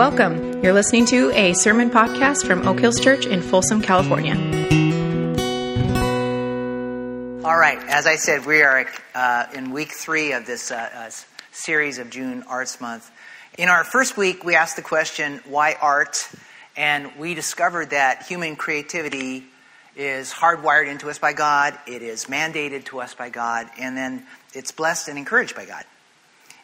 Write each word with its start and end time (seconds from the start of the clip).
Welcome. 0.00 0.62
You're 0.62 0.72
listening 0.72 1.04
to 1.08 1.30
a 1.32 1.52
sermon 1.52 1.90
podcast 1.90 2.46
from 2.46 2.66
Oak 2.66 2.80
Hills 2.80 2.98
Church 2.98 3.26
in 3.26 3.42
Folsom, 3.42 3.82
California. 3.82 4.32
All 7.44 7.58
right, 7.58 7.78
as 7.86 8.06
I 8.06 8.16
said, 8.16 8.46
we 8.46 8.62
are 8.62 8.86
uh, 9.14 9.46
in 9.54 9.72
week 9.72 9.92
three 9.92 10.32
of 10.32 10.46
this 10.46 10.70
uh, 10.70 10.88
uh, 10.94 11.10
series 11.52 11.98
of 11.98 12.08
June 12.08 12.44
Arts 12.44 12.80
Month. 12.80 13.10
In 13.58 13.68
our 13.68 13.84
first 13.84 14.16
week, 14.16 14.42
we 14.42 14.54
asked 14.54 14.76
the 14.76 14.82
question, 14.82 15.42
why 15.46 15.76
art? 15.78 16.30
And 16.78 17.14
we 17.18 17.34
discovered 17.34 17.90
that 17.90 18.22
human 18.22 18.56
creativity 18.56 19.44
is 19.96 20.32
hardwired 20.32 20.88
into 20.88 21.10
us 21.10 21.18
by 21.18 21.34
God, 21.34 21.78
it 21.86 22.00
is 22.00 22.24
mandated 22.24 22.86
to 22.86 23.02
us 23.02 23.12
by 23.14 23.28
God, 23.28 23.68
and 23.78 23.94
then 23.94 24.24
it's 24.54 24.72
blessed 24.72 25.08
and 25.08 25.18
encouraged 25.18 25.54
by 25.54 25.66
God. 25.66 25.84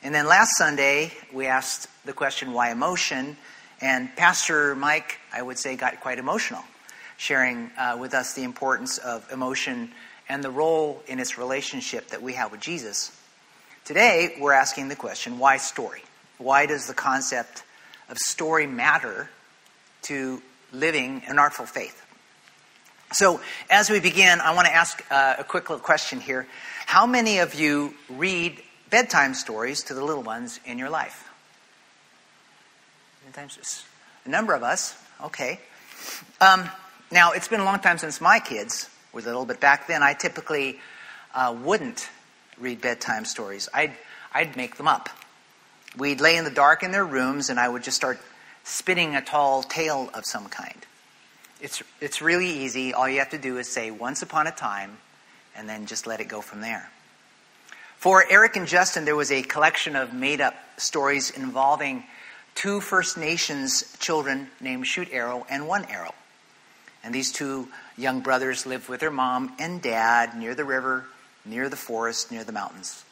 And 0.06 0.14
then 0.14 0.28
last 0.28 0.56
Sunday, 0.56 1.10
we 1.32 1.46
asked 1.46 1.88
the 2.04 2.12
question, 2.12 2.52
why 2.52 2.70
emotion? 2.70 3.36
And 3.80 4.08
Pastor 4.14 4.76
Mike, 4.76 5.18
I 5.34 5.42
would 5.42 5.58
say, 5.58 5.74
got 5.74 5.98
quite 5.98 6.20
emotional, 6.20 6.62
sharing 7.16 7.72
uh, 7.76 7.96
with 7.98 8.14
us 8.14 8.32
the 8.34 8.44
importance 8.44 8.98
of 8.98 9.26
emotion 9.32 9.90
and 10.28 10.44
the 10.44 10.50
role 10.52 11.02
in 11.08 11.18
its 11.18 11.38
relationship 11.38 12.06
that 12.10 12.22
we 12.22 12.34
have 12.34 12.52
with 12.52 12.60
Jesus. 12.60 13.10
Today, 13.84 14.36
we're 14.40 14.52
asking 14.52 14.86
the 14.86 14.94
question, 14.94 15.40
why 15.40 15.56
story? 15.56 16.04
Why 16.38 16.66
does 16.66 16.86
the 16.86 16.94
concept 16.94 17.64
of 18.08 18.16
story 18.16 18.68
matter 18.68 19.28
to 20.02 20.40
living 20.72 21.22
an 21.26 21.40
artful 21.40 21.66
faith? 21.66 22.00
So, 23.10 23.40
as 23.68 23.90
we 23.90 23.98
begin, 23.98 24.40
I 24.40 24.54
want 24.54 24.68
to 24.68 24.72
ask 24.72 25.04
uh, 25.10 25.34
a 25.40 25.42
quick 25.42 25.68
little 25.68 25.84
question 25.84 26.20
here. 26.20 26.46
How 26.86 27.06
many 27.06 27.38
of 27.40 27.56
you 27.56 27.94
read 28.08 28.62
bedtime 28.90 29.34
stories 29.34 29.82
to 29.84 29.94
the 29.94 30.04
little 30.04 30.22
ones 30.22 30.60
in 30.64 30.78
your 30.78 30.90
life? 30.90 31.28
A 34.24 34.28
number 34.28 34.54
of 34.54 34.62
us, 34.62 34.96
okay. 35.24 35.60
Um, 36.40 36.68
now, 37.10 37.32
it's 37.32 37.48
been 37.48 37.60
a 37.60 37.64
long 37.64 37.80
time 37.80 37.98
since 37.98 38.20
my 38.20 38.38
kids 38.40 38.88
were 39.12 39.20
little, 39.20 39.44
but 39.44 39.60
back 39.60 39.86
then 39.86 40.02
I 40.02 40.14
typically 40.14 40.78
uh, 41.34 41.56
wouldn't 41.62 42.08
read 42.58 42.80
bedtime 42.80 43.24
stories. 43.24 43.68
I'd, 43.72 43.92
I'd 44.32 44.56
make 44.56 44.76
them 44.76 44.88
up. 44.88 45.08
We'd 45.96 46.20
lay 46.20 46.36
in 46.36 46.44
the 46.44 46.50
dark 46.50 46.82
in 46.82 46.90
their 46.90 47.04
rooms, 47.04 47.48
and 47.50 47.58
I 47.58 47.68
would 47.68 47.82
just 47.82 47.96
start 47.96 48.18
spinning 48.64 49.14
a 49.14 49.22
tall 49.22 49.62
tale 49.62 50.10
of 50.14 50.24
some 50.24 50.46
kind. 50.46 50.86
It's, 51.60 51.82
it's 52.00 52.20
really 52.20 52.48
easy. 52.48 52.92
All 52.92 53.08
you 53.08 53.20
have 53.20 53.30
to 53.30 53.38
do 53.38 53.58
is 53.58 53.72
say, 53.72 53.90
once 53.90 54.22
upon 54.22 54.46
a 54.46 54.52
time, 54.52 54.98
and 55.56 55.68
then 55.68 55.86
just 55.86 56.06
let 56.06 56.20
it 56.20 56.28
go 56.28 56.40
from 56.40 56.60
there. 56.60 56.90
For 57.96 58.24
Eric 58.30 58.56
and 58.56 58.66
Justin, 58.68 59.04
there 59.04 59.16
was 59.16 59.32
a 59.32 59.42
collection 59.42 59.96
of 59.96 60.12
made 60.12 60.40
up 60.40 60.54
stories 60.76 61.30
involving 61.30 62.04
two 62.54 62.80
First 62.80 63.16
Nations 63.16 63.96
children 63.98 64.48
named 64.60 64.86
Shoot 64.86 65.08
Arrow 65.12 65.46
and 65.48 65.66
One 65.66 65.84
Arrow. 65.86 66.14
And 67.02 67.14
these 67.14 67.32
two 67.32 67.68
young 67.96 68.20
brothers 68.20 68.66
lived 68.66 68.88
with 68.88 69.00
their 69.00 69.10
mom 69.10 69.54
and 69.58 69.80
dad 69.80 70.36
near 70.36 70.54
the 70.54 70.64
river, 70.64 71.06
near 71.44 71.68
the 71.68 71.76
forest, 71.76 72.30
near 72.30 72.44
the 72.44 72.52
mountains. 72.52 73.02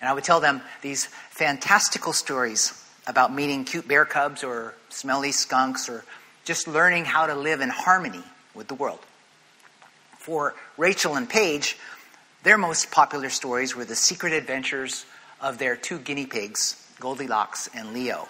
And 0.00 0.08
I 0.08 0.12
would 0.12 0.24
tell 0.24 0.40
them 0.40 0.60
these 0.82 1.06
fantastical 1.30 2.12
stories 2.12 2.72
about 3.06 3.32
meeting 3.32 3.64
cute 3.64 3.86
bear 3.86 4.04
cubs 4.04 4.42
or 4.42 4.74
smelly 4.88 5.32
skunks 5.32 5.88
or 5.88 6.04
just 6.44 6.66
learning 6.66 7.04
how 7.04 7.26
to 7.26 7.34
live 7.34 7.60
in 7.60 7.68
harmony 7.68 8.24
with 8.54 8.66
the 8.66 8.74
world. 8.74 9.00
For 10.18 10.54
Rachel 10.76 11.14
and 11.14 11.28
Paige, 11.28 11.76
their 12.42 12.58
most 12.58 12.90
popular 12.90 13.30
stories 13.30 13.76
were 13.76 13.84
the 13.84 13.94
secret 13.94 14.32
adventures 14.32 15.04
of 15.40 15.58
their 15.58 15.76
two 15.76 15.98
guinea 15.98 16.26
pigs, 16.26 16.86
Goldilocks 16.98 17.68
and 17.74 17.92
Leo. 17.92 18.28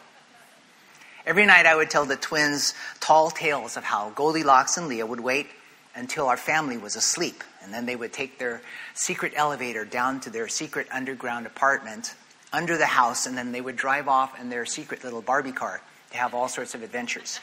Every 1.24 1.46
night 1.46 1.66
I 1.66 1.76
would 1.76 1.90
tell 1.90 2.04
the 2.04 2.16
twins 2.16 2.74
tall 3.00 3.30
tales 3.30 3.76
of 3.76 3.84
how 3.84 4.10
Goldilocks 4.10 4.76
and 4.76 4.88
Leo 4.88 5.06
would 5.06 5.20
wait 5.20 5.46
until 5.94 6.26
our 6.26 6.36
family 6.36 6.76
was 6.76 6.96
asleep, 6.96 7.44
and 7.62 7.72
then 7.72 7.86
they 7.86 7.96
would 7.96 8.12
take 8.12 8.38
their 8.38 8.60
secret 8.94 9.32
elevator 9.36 9.84
down 9.84 10.20
to 10.20 10.30
their 10.30 10.48
secret 10.48 10.88
underground 10.90 11.46
apartment 11.46 12.14
under 12.52 12.76
the 12.76 12.86
house, 12.86 13.26
and 13.26 13.36
then 13.36 13.52
they 13.52 13.60
would 13.60 13.76
drive 13.76 14.08
off 14.08 14.38
in 14.40 14.50
their 14.50 14.66
secret 14.66 15.04
little 15.04 15.22
Barbie 15.22 15.52
car 15.52 15.80
to 16.10 16.16
have 16.16 16.34
all 16.34 16.48
sorts 16.48 16.74
of 16.74 16.82
adventures. 16.82 17.40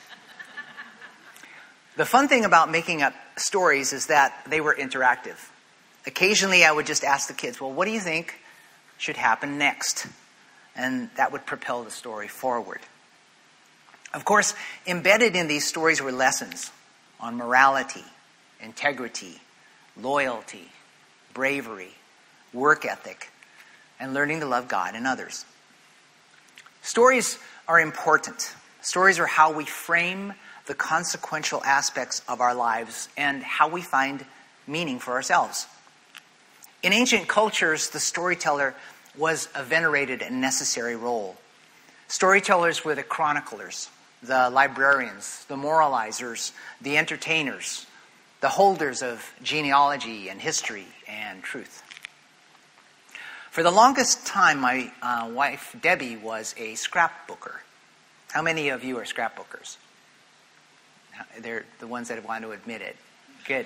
the 1.96 2.06
fun 2.06 2.28
thing 2.28 2.46
about 2.46 2.70
making 2.70 3.02
up 3.02 3.14
stories 3.38 3.94
is 3.94 4.08
that 4.08 4.34
they 4.48 4.62
were 4.62 4.76
interactive. 4.76 5.38
Occasionally, 6.06 6.64
I 6.64 6.72
would 6.72 6.86
just 6.86 7.04
ask 7.04 7.28
the 7.28 7.34
kids, 7.34 7.60
Well, 7.60 7.72
what 7.72 7.86
do 7.86 7.92
you 7.92 8.00
think 8.00 8.36
should 8.98 9.18
happen 9.18 9.58
next? 9.58 10.08
And 10.76 11.10
that 11.18 11.32
would 11.32 11.46
propel 11.46 11.84
the 11.84 11.92
story 11.92 12.28
forward. 12.28 12.80
Of 14.14 14.26
course, 14.26 14.56
embedded 14.88 15.36
in 15.36 15.48
these 15.48 15.68
stories 15.68 16.02
were 16.02 16.12
lessons 16.12 16.72
on 17.20 17.36
morality, 17.36 18.04
integrity, 18.62 19.40
loyalty, 19.98 20.70
bravery, 21.34 21.94
work 22.54 22.86
ethic, 22.86 23.32
and 24.00 24.14
learning 24.14 24.40
to 24.40 24.46
love 24.46 24.68
God 24.68 24.96
and 24.96 25.06
others. 25.06 25.46
Stories 26.82 27.38
are 27.68 27.80
important. 27.80 28.56
Stories 28.82 29.20
are 29.20 29.28
how 29.28 29.52
we 29.52 29.66
frame 29.66 30.34
the 30.66 30.74
consequential 30.74 31.64
aspects 31.64 32.22
of 32.28 32.42
our 32.42 32.56
lives 32.56 33.10
and 33.18 33.44
how 33.44 33.68
we 33.68 33.82
find 33.82 34.26
meaning 34.66 35.00
for 35.00 35.14
ourselves. 35.14 35.68
In 36.82 36.94
ancient 36.94 37.28
cultures, 37.28 37.90
the 37.90 38.00
storyteller 38.00 38.74
was 39.18 39.50
a 39.54 39.64
venerated 39.64 40.22
and 40.22 40.40
necessary 40.40 40.96
role. 40.96 41.36
Storytellers 42.08 42.86
were 42.86 42.96
the 42.96 43.04
chroniclers, 43.04 43.90
the 44.24 44.50
librarians, 44.50 45.46
the 45.46 45.56
moralizers, 45.56 46.52
the 46.82 46.98
entertainers, 46.98 47.86
the 48.42 48.50
holders 48.50 49.04
of 49.04 49.34
genealogy 49.44 50.30
and 50.30 50.40
history 50.40 50.88
and 51.08 51.44
truth. 51.44 51.84
For 53.52 53.64
the 53.64 53.72
longest 53.72 54.26
time, 54.26 54.60
my 54.60 54.92
uh, 55.02 55.30
wife 55.34 55.76
Debbie 55.82 56.16
was 56.16 56.56
a 56.58 56.74
scrapbooker. 56.74 57.58
How 58.32 58.42
many 58.42 58.70
of 58.70 58.84
you 58.84 58.98
are 59.00 59.04
scrapbookers? 59.04 59.78
They're 61.40 61.66
the 61.80 61.88
ones 61.88 62.08
that 62.08 62.24
want 62.26 62.44
to 62.44 62.52
admit 62.52 62.82
it. 62.82 62.96
Good. 63.46 63.66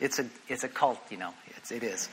It's 0.00 0.18
a, 0.18 0.26
it's 0.48 0.64
a 0.64 0.68
cult, 0.68 1.00
you 1.10 1.16
know. 1.16 1.32
It's, 1.56 1.70
it 1.70 1.82
is. 1.82 2.08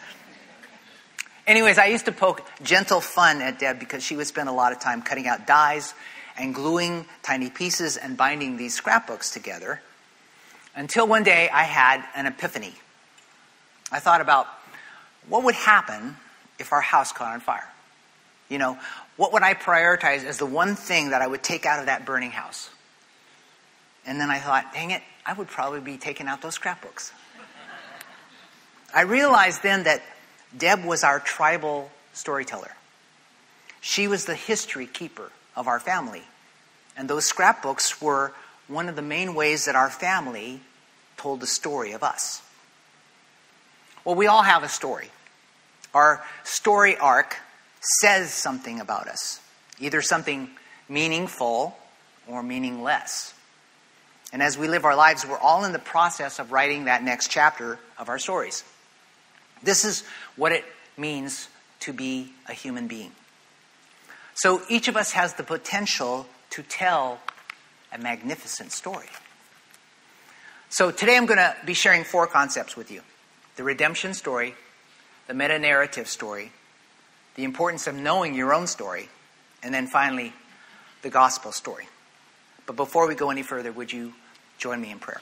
Anyways, 1.47 1.77
I 1.77 1.87
used 1.87 2.05
to 2.05 2.11
poke 2.11 2.43
gentle 2.63 3.01
fun 3.01 3.41
at 3.41 3.59
Deb 3.59 3.79
because 3.79 4.03
she 4.03 4.15
would 4.15 4.27
spend 4.27 4.47
a 4.47 4.51
lot 4.51 4.71
of 4.71 4.79
time 4.79 5.01
cutting 5.01 5.27
out 5.27 5.47
dies 5.47 5.93
and 6.37 6.53
gluing 6.53 7.05
tiny 7.23 7.49
pieces 7.49 7.97
and 7.97 8.15
binding 8.15 8.57
these 8.57 8.75
scrapbooks 8.75 9.31
together 9.31 9.81
until 10.75 11.07
one 11.07 11.23
day 11.23 11.49
I 11.49 11.63
had 11.63 12.03
an 12.15 12.25
epiphany. 12.27 12.73
I 13.91 13.99
thought 13.99 14.21
about 14.21 14.47
what 15.27 15.43
would 15.43 15.55
happen 15.55 16.15
if 16.61 16.71
our 16.71 16.81
house 16.81 17.11
caught 17.11 17.33
on 17.33 17.41
fire? 17.41 17.67
You 18.47 18.57
know, 18.57 18.77
what 19.17 19.33
would 19.33 19.43
I 19.43 19.53
prioritize 19.53 20.23
as 20.23 20.37
the 20.37 20.45
one 20.45 20.75
thing 20.75 21.09
that 21.09 21.21
I 21.21 21.27
would 21.27 21.43
take 21.43 21.65
out 21.65 21.79
of 21.79 21.87
that 21.87 22.05
burning 22.05 22.31
house? 22.31 22.69
And 24.05 24.19
then 24.19 24.29
I 24.29 24.39
thought, 24.39 24.73
dang 24.73 24.91
it, 24.91 25.01
I 25.25 25.33
would 25.33 25.47
probably 25.47 25.79
be 25.79 25.97
taking 25.97 26.27
out 26.27 26.41
those 26.41 26.55
scrapbooks. 26.55 27.11
I 28.93 29.01
realized 29.01 29.63
then 29.63 29.83
that 29.83 30.01
Deb 30.57 30.83
was 30.83 31.03
our 31.03 31.19
tribal 31.19 31.89
storyteller. 32.13 32.71
She 33.79 34.07
was 34.07 34.25
the 34.25 34.35
history 34.35 34.85
keeper 34.85 35.31
of 35.55 35.67
our 35.67 35.79
family. 35.79 36.23
And 36.97 37.09
those 37.09 37.25
scrapbooks 37.25 38.01
were 38.01 38.33
one 38.67 38.89
of 38.89 38.95
the 38.95 39.01
main 39.01 39.33
ways 39.33 39.65
that 39.65 39.75
our 39.75 39.89
family 39.89 40.59
told 41.17 41.39
the 41.39 41.47
story 41.47 41.93
of 41.93 42.03
us. 42.03 42.41
Well, 44.03 44.15
we 44.15 44.27
all 44.27 44.43
have 44.43 44.63
a 44.63 44.69
story. 44.69 45.09
Our 45.93 46.23
story 46.43 46.97
arc 46.97 47.35
says 47.79 48.31
something 48.31 48.79
about 48.79 49.07
us, 49.07 49.39
either 49.79 50.01
something 50.01 50.49
meaningful 50.87 51.77
or 52.27 52.43
meaningless. 52.43 53.33
And 54.33 54.41
as 54.41 54.57
we 54.57 54.67
live 54.67 54.85
our 54.85 54.95
lives, 54.95 55.25
we're 55.25 55.37
all 55.37 55.65
in 55.65 55.73
the 55.73 55.79
process 55.79 56.39
of 56.39 56.51
writing 56.51 56.85
that 56.85 57.03
next 57.03 57.29
chapter 57.29 57.77
of 57.97 58.09
our 58.09 58.19
stories. 58.19 58.63
This 59.63 59.85
is 59.85 60.03
what 60.35 60.51
it 60.51 60.65
means 60.97 61.49
to 61.81 61.93
be 61.93 62.33
a 62.47 62.53
human 62.53 62.87
being. 62.87 63.11
So 64.33 64.61
each 64.69 64.87
of 64.87 64.95
us 64.95 65.11
has 65.11 65.33
the 65.33 65.43
potential 65.43 66.27
to 66.51 66.63
tell 66.63 67.19
a 67.91 67.97
magnificent 67.97 68.71
story. 68.71 69.07
So 70.69 70.89
today 70.89 71.17
I'm 71.17 71.25
going 71.25 71.37
to 71.37 71.55
be 71.65 71.73
sharing 71.73 72.03
four 72.03 72.27
concepts 72.27 72.77
with 72.77 72.91
you 72.91 73.01
the 73.57 73.63
redemption 73.63 74.13
story, 74.13 74.55
the 75.27 75.33
meta 75.33 75.59
narrative 75.59 76.07
story, 76.07 76.51
the 77.35 77.43
importance 77.43 77.85
of 77.85 77.95
knowing 77.95 78.33
your 78.33 78.53
own 78.53 78.65
story, 78.65 79.09
and 79.61 79.73
then 79.73 79.87
finally, 79.87 80.33
the 81.01 81.09
gospel 81.09 81.51
story. 81.51 81.87
But 82.65 82.75
before 82.75 83.07
we 83.07 83.15
go 83.15 83.29
any 83.29 83.43
further, 83.43 83.71
would 83.71 83.91
you 83.91 84.13
join 84.57 84.81
me 84.81 84.91
in 84.91 84.99
prayer? 84.99 85.21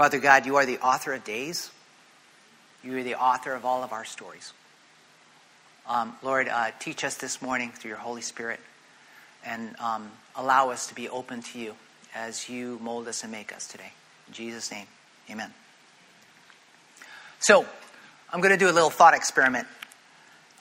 Father 0.00 0.18
God, 0.18 0.46
you 0.46 0.56
are 0.56 0.64
the 0.64 0.78
author 0.78 1.12
of 1.12 1.24
days. 1.24 1.70
You 2.82 2.96
are 2.96 3.02
the 3.02 3.16
author 3.16 3.52
of 3.52 3.66
all 3.66 3.82
of 3.82 3.92
our 3.92 4.06
stories. 4.06 4.54
Um, 5.86 6.16
Lord, 6.22 6.48
uh, 6.48 6.70
teach 6.78 7.04
us 7.04 7.16
this 7.16 7.42
morning 7.42 7.70
through 7.70 7.90
your 7.90 7.98
Holy 7.98 8.22
Spirit 8.22 8.60
and 9.44 9.78
um, 9.78 10.10
allow 10.34 10.70
us 10.70 10.86
to 10.86 10.94
be 10.94 11.10
open 11.10 11.42
to 11.42 11.58
you 11.58 11.74
as 12.14 12.48
you 12.48 12.78
mold 12.80 13.08
us 13.08 13.24
and 13.24 13.30
make 13.30 13.54
us 13.54 13.68
today. 13.68 13.92
In 14.26 14.32
Jesus' 14.32 14.72
name, 14.72 14.86
amen. 15.28 15.52
So, 17.40 17.66
I'm 18.32 18.40
going 18.40 18.52
to 18.52 18.58
do 18.58 18.70
a 18.70 18.72
little 18.72 18.88
thought 18.88 19.12
experiment 19.12 19.68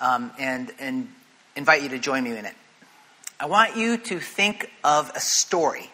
um, 0.02 0.34
and, 0.38 0.70
and 0.80 1.08
invite 1.56 1.82
you 1.82 1.88
to 1.88 1.98
join 1.98 2.26
me 2.26 2.38
in 2.38 2.44
it. 2.44 2.56
I 3.40 3.46
want 3.46 3.78
you 3.78 3.96
to 3.96 4.20
think 4.20 4.70
of 4.84 5.10
a 5.16 5.22
story. 5.22 5.90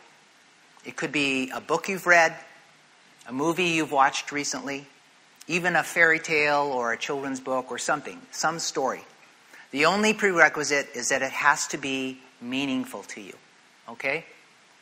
It 0.84 0.96
could 0.96 1.12
be 1.12 1.52
a 1.52 1.62
book 1.62 1.90
you've 1.90 2.08
read, 2.08 2.36
a 3.28 3.34
movie 3.34 3.66
you've 3.66 3.92
watched 3.92 4.32
recently, 4.32 4.86
even 5.48 5.76
a 5.76 5.84
fairy 5.84 6.20
tale 6.20 6.72
or 6.74 6.94
a 6.94 6.98
children's 6.98 7.40
book 7.40 7.72
or 7.72 7.78
something, 7.78 8.20
some 8.32 8.60
story. 8.60 9.02
The 9.72 9.86
only 9.86 10.14
prerequisite 10.14 10.90
is 10.96 11.10
that 11.10 11.22
it 11.22 11.32
has 11.32 11.68
to 11.68 11.78
be 11.78 12.20
meaningful 12.42 13.04
to 13.04 13.22
you. 13.22 13.34
Okay? 13.90 14.26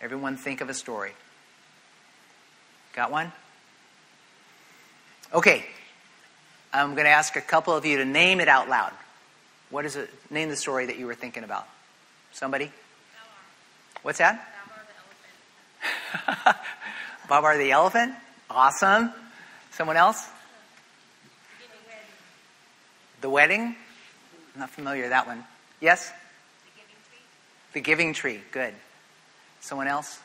Everyone 0.02 0.38
think 0.38 0.62
of 0.62 0.70
a 0.70 0.74
story. 0.74 1.12
Got 2.94 3.12
one? 3.12 3.32
Okay. 5.34 5.66
I'm 6.72 6.94
going 6.94 7.06
to 7.06 7.12
ask 7.12 7.36
a 7.36 7.42
couple 7.42 7.76
of 7.76 7.86
you 7.86 7.98
to 7.98 8.06
name 8.06 8.40
it 8.40 8.48
out 8.48 8.70
loud. 8.70 8.92
What 9.70 9.86
is 9.86 9.96
it? 9.96 10.10
Name 10.30 10.50
the 10.50 10.56
story 10.56 10.86
that 10.88 11.00
you 11.00 11.08
were 11.08 11.16
thinking 11.16 11.44
about. 11.44 11.68
Somebody? 12.32 12.72
What's 14.04 14.20
that? 14.20 14.48
Babar 14.68 14.78
the 16.18 16.32
elephant. 16.32 16.58
Babar 17.30 17.58
the 17.58 17.72
elephant. 17.72 18.14
Awesome. 18.54 19.12
Someone 19.72 19.98
else? 19.98 20.30
The 23.22 23.30
wedding. 23.30 23.62
I'm 24.54 24.60
not 24.60 24.70
familiar 24.70 25.04
with 25.04 25.12
that 25.12 25.26
one. 25.26 25.44
Yes? 25.82 26.12
The 27.74 27.82
giving 27.82 28.14
tree. 28.14 28.40
Good. 28.52 28.74
Someone 29.60 29.88
else? 29.88 30.20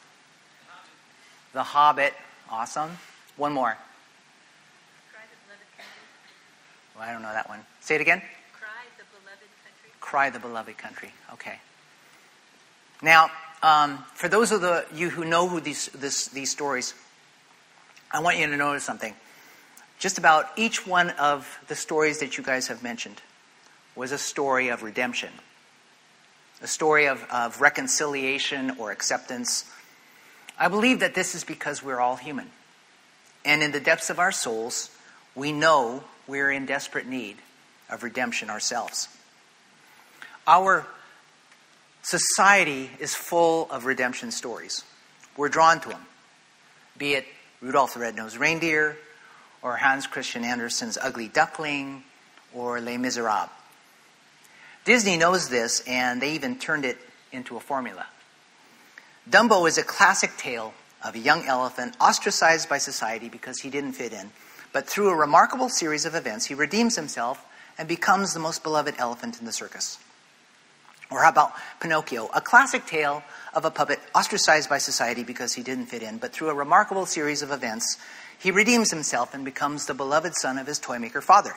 The 1.55 1.63
Hobbit. 1.63 2.13
Awesome. 2.51 2.91
One 3.37 3.53
more. 3.53 3.77
Cry 5.13 5.23
the 5.31 5.37
Beloved 5.47 5.67
Country. 5.77 5.93
Well, 6.95 7.09
I 7.09 7.13
don't 7.13 7.23
know 7.23 7.33
that 7.33 7.49
one. 7.49 7.61
Say 7.81 7.95
it 7.95 8.03
again. 8.03 8.21
Cry 8.53 8.69
the 8.99 9.05
beloved 9.11 9.41
country. 9.41 9.91
Cry 10.01 10.31
the 10.31 10.39
beloved 10.39 10.77
country. 10.77 11.11
Okay. 11.33 11.59
Now, 13.01 13.31
um, 13.63 14.05
for 14.15 14.29
those 14.29 14.53
of 14.53 14.61
the, 14.61 14.85
you 14.93 15.09
who 15.09 15.25
know 15.25 15.49
who 15.49 15.61
these, 15.61 15.87
this, 15.89 16.29
these 16.29 16.51
stories, 16.51 16.93
I 18.11 18.21
want 18.21 18.39
you 18.39 18.47
to 18.47 18.57
notice 18.57 18.85
something. 18.85 19.15
Just 19.99 20.17
about 20.17 20.51
each 20.57 20.87
one 20.87 21.11
of 21.11 21.59
the 21.69 21.75
stories 21.75 22.21
that 22.21 22.39
you 22.39 22.45
guys 22.45 22.69
have 22.69 22.83
mentioned 22.83 23.21
was 23.95 24.13
a 24.13 24.19
story 24.19 24.69
of 24.69 24.83
redemption, 24.83 25.31
a 26.63 26.67
story 26.67 27.07
of, 27.07 27.25
of 27.31 27.61
reconciliation 27.61 28.77
or 28.79 28.93
acceptance. 28.93 29.71
I 30.59 30.69
believe 30.69 31.01
that 31.01 31.15
this 31.15 31.35
is 31.35 31.45
because 31.45 31.83
we're 31.83 32.01
all 32.01 32.17
human. 32.17 32.51
And 33.45 33.63
in 33.63 33.73
the 33.73 33.81
depths 33.81 34.09
of 34.09 34.19
our 34.19 34.33
souls, 34.33 34.91
we 35.35 35.53
know 35.53 36.05
we're 36.27 36.51
in 36.51 36.65
desperate 36.65 37.07
need 37.07 37.37
of 37.91 38.03
redemption 38.03 38.51
ourselves. 38.51 39.09
Our 40.47 40.87
society 42.03 42.91
is 43.01 43.15
full 43.15 43.69
of 43.71 43.85
redemption 43.85 44.31
stories. 44.31 44.85
We're 45.37 45.49
drawn 45.49 45.81
to 45.81 45.89
them, 45.91 46.07
be 46.97 47.15
it 47.15 47.27
Rudolph 47.61 47.95
the 47.95 48.01
Red-Nosed 48.01 48.37
Reindeer, 48.37 48.97
or 49.63 49.77
Hans 49.77 50.07
Christian 50.07 50.45
Andersen's 50.45 50.97
Ugly 51.01 51.29
Duckling, 51.29 52.05
or 52.55 52.81
Les 52.81 52.97
Miserables. 52.97 53.51
Disney 54.85 55.17
knows 55.17 55.49
this, 55.49 55.83
and 55.87 56.23
they 56.23 56.33
even 56.33 56.59
turned 56.59 56.85
it 56.85 56.99
into 57.33 57.57
a 57.57 57.61
formula. 57.61 58.07
Dumbo 59.29 59.69
is 59.69 59.77
a 59.77 59.83
classic 59.83 60.37
tale 60.39 60.73
of 61.05 61.15
a 61.15 61.19
young 61.19 61.45
elephant 61.47 61.97
ostracized 62.01 62.69
by 62.69 62.79
society 62.79 63.29
because 63.29 63.61
he 63.61 63.71
didn't 63.71 63.93
fit 63.93 64.13
in 64.13 64.31
but 64.73 64.89
through 64.89 65.11
a 65.11 65.17
remarkable 65.17 65.69
series 65.69 66.05
of 66.05 66.15
events, 66.15 66.47
he 66.47 66.55
redeems 66.55 66.97
himself 66.97 67.45
and 67.79 67.89
becomes 67.89 68.35
the 68.35 68.41
most 68.41 68.63
beloved 68.63 68.95
elephant 68.99 69.39
in 69.41 69.47
the 69.47 69.53
circus. 69.53 69.99
Or 71.11 71.23
how 71.23 71.31
about 71.31 71.53
Pinocchio, 71.81 72.29
a 72.35 72.41
classic 72.41 72.87
tale 72.87 73.23
of 73.55 73.65
a 73.65 73.71
puppet 73.71 73.99
ostracized 74.15 74.69
by 74.69 74.79
society 74.79 75.25
because 75.25 75.55
he 75.55 75.63
didn't 75.63 75.87
fit 75.87 76.03
in, 76.03 76.19
but 76.19 76.33
through 76.33 76.51
a 76.51 76.55
remarkable 76.55 77.07
series 77.07 77.41
of 77.41 77.51
events, 77.51 77.97
he 78.39 78.51
redeems 78.51 78.91
himself 78.91 79.35
and 79.35 79.45
becomes 79.45 79.87
the 79.87 79.95
beloved 79.95 80.35
son 80.37 80.59
of 80.59 80.67
his 80.67 80.79
toymaker 80.79 81.21
father. 81.21 81.55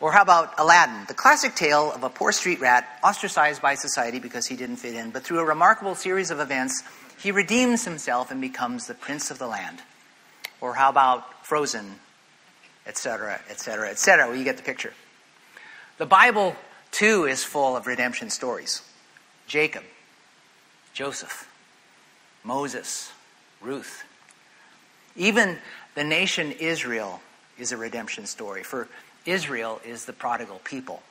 Or 0.00 0.12
how 0.12 0.22
about 0.22 0.58
Aladdin, 0.58 1.04
the 1.08 1.14
classic 1.14 1.54
tale 1.54 1.92
of 1.92 2.02
a 2.02 2.08
poor 2.08 2.32
street 2.32 2.60
rat 2.60 2.88
ostracized 3.04 3.60
by 3.60 3.74
society 3.74 4.18
because 4.18 4.46
he 4.46 4.56
didn't 4.56 4.76
fit 4.76 4.94
in, 4.94 5.10
but 5.10 5.22
through 5.22 5.40
a 5.40 5.44
remarkable 5.44 5.94
series 5.94 6.30
of 6.30 6.40
events, 6.40 6.82
he 7.22 7.30
redeems 7.30 7.84
himself 7.84 8.30
and 8.30 8.40
becomes 8.40 8.86
the 8.86 8.94
prince 8.94 9.30
of 9.30 9.38
the 9.38 9.46
land. 9.46 9.82
Or 10.62 10.74
how 10.74 10.88
about 10.88 11.44
Frozen, 11.44 11.96
etc., 12.86 13.40
etc., 13.50 13.90
etc.? 13.90 14.36
You 14.36 14.42
get 14.42 14.56
the 14.56 14.62
picture. 14.62 14.94
The 15.98 16.06
Bible, 16.06 16.56
too, 16.90 17.26
is 17.26 17.44
full 17.44 17.76
of 17.76 17.86
redemption 17.86 18.30
stories 18.30 18.82
Jacob, 19.46 19.84
Joseph, 20.92 21.48
Moses, 22.44 23.12
Ruth. 23.60 24.04
Even 25.16 25.58
the 25.94 26.04
nation 26.04 26.52
Israel 26.52 27.20
is 27.58 27.72
a 27.72 27.76
redemption 27.76 28.26
story, 28.26 28.62
for 28.62 28.88
Israel 29.26 29.80
is 29.84 30.04
the 30.04 30.12
prodigal 30.12 30.60
people. 30.64 31.02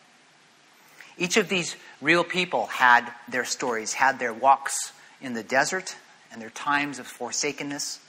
Each 1.18 1.38
of 1.38 1.50
these 1.50 1.76
real 2.02 2.24
people 2.24 2.68
had 2.68 3.12
their 3.28 3.46
stories, 3.46 3.94
had 3.94 4.20
their 4.20 4.34
walks 4.34 4.94
in 5.22 5.34
the 5.34 5.44
desert 5.44 5.96
and 6.32 6.42
their 6.42 6.50
times 6.50 6.98
of 6.98 7.08
forsakenness, 7.08 8.00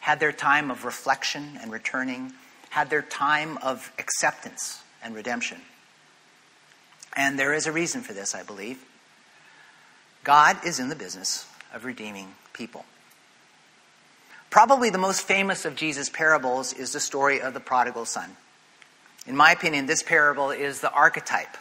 had 0.00 0.20
their 0.20 0.32
time 0.32 0.70
of 0.70 0.84
reflection 0.84 1.58
and 1.60 1.72
returning, 1.72 2.32
had 2.70 2.90
their 2.90 3.02
time 3.02 3.56
of 3.58 3.90
acceptance 3.98 4.82
and 5.02 5.14
redemption. 5.14 5.58
And 7.14 7.38
there 7.38 7.52
is 7.52 7.66
a 7.66 7.72
reason 7.72 8.02
for 8.02 8.12
this, 8.12 8.34
I 8.34 8.42
believe. 8.42 8.82
God 10.24 10.56
is 10.64 10.78
in 10.78 10.88
the 10.88 10.96
business 10.96 11.46
of 11.74 11.84
redeeming 11.84 12.34
people. 12.52 12.84
Probably 14.50 14.90
the 14.90 14.98
most 14.98 15.22
famous 15.22 15.64
of 15.64 15.76
Jesus' 15.76 16.08
parables 16.08 16.72
is 16.72 16.92
the 16.92 17.00
story 17.00 17.40
of 17.40 17.54
the 17.54 17.60
prodigal 17.60 18.04
son. 18.04 18.36
In 19.26 19.36
my 19.36 19.52
opinion, 19.52 19.86
this 19.86 20.02
parable 20.02 20.50
is 20.50 20.80
the 20.80 20.92
archetype 20.92 21.56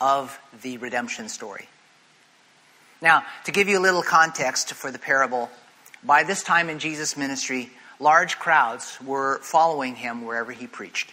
of 0.00 0.38
the 0.62 0.78
redemption 0.78 1.28
story. 1.28 1.68
Now, 3.00 3.24
to 3.44 3.52
give 3.52 3.68
you 3.68 3.78
a 3.78 3.80
little 3.80 4.02
context 4.02 4.74
for 4.74 4.90
the 4.90 4.98
parable, 4.98 5.50
by 6.04 6.22
this 6.22 6.42
time 6.42 6.68
in 6.68 6.78
Jesus' 6.78 7.16
ministry, 7.16 7.70
large 7.98 8.38
crowds 8.38 8.98
were 9.04 9.38
following 9.40 9.96
him 9.96 10.24
wherever 10.24 10.52
he 10.52 10.66
preached. 10.66 11.12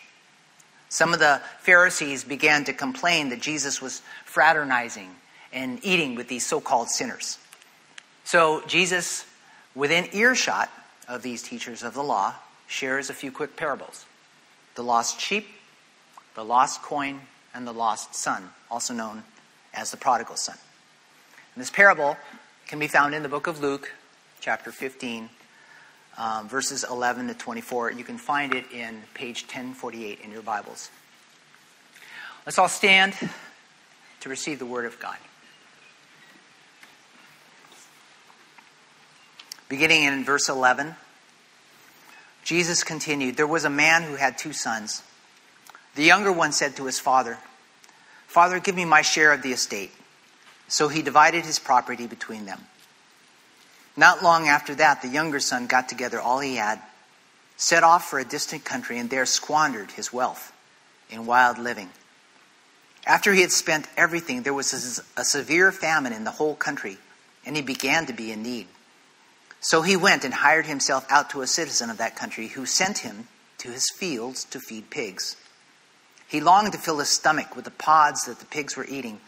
Some 0.89 1.13
of 1.13 1.20
the 1.20 1.42
Pharisees 1.60 2.24
began 2.24 2.63
to 2.65 2.74
complain 2.74 3.30
that 3.30 3.42
Jesus 3.42 3.82
was 3.82 4.01
fraternizing 4.25 5.10
and 5.51 5.84
eating 5.84 6.15
with 6.15 6.27
these 6.27 6.46
so 6.46 6.60
called 6.62 6.89
sinners. 6.89 7.38
So 8.24 8.62
Jesus, 8.68 9.25
within 9.74 10.08
earshot 10.13 10.70
of 11.08 11.22
these 11.22 11.42
teachers 11.42 11.84
of 11.84 11.94
the 11.94 12.04
law, 12.04 12.36
shares 12.68 13.10
a 13.10 13.13
few 13.13 13.32
quick 13.32 13.56
parables 13.56 14.06
the 14.75 14.84
lost 14.84 15.22
sheep, 15.22 15.48
the 16.36 16.44
lost 16.44 16.82
coin, 16.82 17.22
and 17.54 17.65
the 17.65 17.72
lost 17.72 18.13
son, 18.13 18.50
also 18.70 18.94
known 18.94 19.24
as 19.74 19.92
the 19.92 19.98
prodigal 19.98 20.36
son. 20.36 20.58
And 21.56 21.62
this 21.62 21.72
parable 21.72 22.18
can 22.68 22.80
be 22.80 22.88
found 22.88 23.15
in 23.15 23.24
the 23.24 23.30
book 23.30 23.48
of 23.48 23.62
Luke, 23.62 23.94
chapter 24.42 24.72
15, 24.72 25.30
um, 26.17 26.48
verses 26.48 26.86
11 26.89 27.27
to 27.27 27.34
24. 27.34 27.91
You 27.91 28.03
can 28.03 28.17
find 28.17 28.53
it 28.53 28.72
in 28.72 29.03
page 29.13 29.43
1048 29.43 30.19
in 30.22 30.31
your 30.31 30.41
Bibles. 30.41 30.89
Let's 32.45 32.60
all 32.60 32.69
stand 32.69 33.15
to 34.22 34.29
receive 34.29 34.60
the 34.60 34.65
Word 34.65 34.86
of 34.86 35.00
God. 35.00 35.17
Beginning 39.67 40.03
in 40.03 40.24
verse 40.24 40.48
11, 40.48 40.95
Jesus 42.43 42.84
continued 42.84 43.36
There 43.36 43.48
was 43.48 43.65
a 43.65 43.69
man 43.69 44.03
who 44.03 44.15
had 44.15 44.38
two 44.38 44.53
sons. 44.53 45.01
The 45.95 46.03
younger 46.03 46.31
one 46.31 46.51
said 46.51 46.75
to 46.75 46.86
his 46.86 47.00
father, 47.00 47.39
Father, 48.27 48.60
give 48.60 48.75
me 48.75 48.86
my 48.86 49.01
share 49.01 49.31
of 49.31 49.41
the 49.41 49.51
estate. 49.51 49.91
So 50.67 50.88
he 50.88 51.01
divided 51.01 51.45
his 51.45 51.57
property 51.57 52.05
between 52.05 52.45
them. 52.45 52.62
Not 53.97 54.23
long 54.23 54.47
after 54.47 54.75
that, 54.75 55.01
the 55.01 55.07
younger 55.07 55.39
son 55.39 55.67
got 55.67 55.87
together 55.87 56.19
all 56.19 56.39
he 56.39 56.55
had, 56.55 56.81
set 57.57 57.83
off 57.83 58.09
for 58.09 58.19
a 58.19 58.25
distant 58.25 58.65
country, 58.65 58.99
and 58.99 59.09
there 59.09 59.25
squandered 59.25 59.91
his 59.91 60.11
wealth 60.11 60.51
in 61.09 61.25
wild 61.25 61.57
living. 61.57 61.89
After 63.05 63.33
he 63.33 63.41
had 63.41 63.51
spent 63.51 63.87
everything, 63.95 64.41
there 64.41 64.53
was 64.53 64.73
a, 65.15 65.23
severe 65.23 65.71
famine 65.71 66.11
in 66.11 66.23
the 66.23 66.31
whole 66.31 66.55
country, 66.55 66.97
and 67.45 67.55
he 67.55 67.61
began 67.61 68.07
to 68.07 68.13
be 68.13 68.31
in 68.31 68.41
need. 68.41 68.67
So 69.61 69.81
he 69.81 69.95
went 69.95 70.25
and 70.25 70.33
hired 70.33 70.65
himself 70.65 71.05
out 71.09 71.29
to 71.31 71.41
a 71.41 71.47
citizen 71.47 71.89
of 71.89 71.97
that 71.97 72.15
country 72.15 72.47
who 72.47 72.65
sent 72.65 72.99
him 72.99 73.27
to 73.59 73.69
his 73.69 73.89
fields 73.95 74.43
to 74.45 74.59
feed 74.59 74.89
pigs. 74.89 75.37
He 76.27 76.41
longed 76.41 76.73
to 76.73 76.79
fill 76.79 76.99
his 76.99 77.09
stomach 77.09 77.55
with 77.55 77.65
the 77.65 77.71
pods 77.71 78.25
that 78.25 78.39
the 78.39 78.45
pigs 78.45 78.75
were 78.75 78.85
eating, 78.85 79.19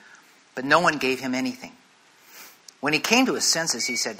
but 0.56 0.66
no 0.66 0.80
one 0.80 0.98
gave 0.98 1.20
him 1.20 1.34
anything. 1.34 1.74
When 2.82 2.94
he 2.94 3.00
came 3.00 3.26
to 3.28 3.36
his 3.36 3.46
senses, 3.46 3.86
he 3.86 3.96
said, 3.96 4.20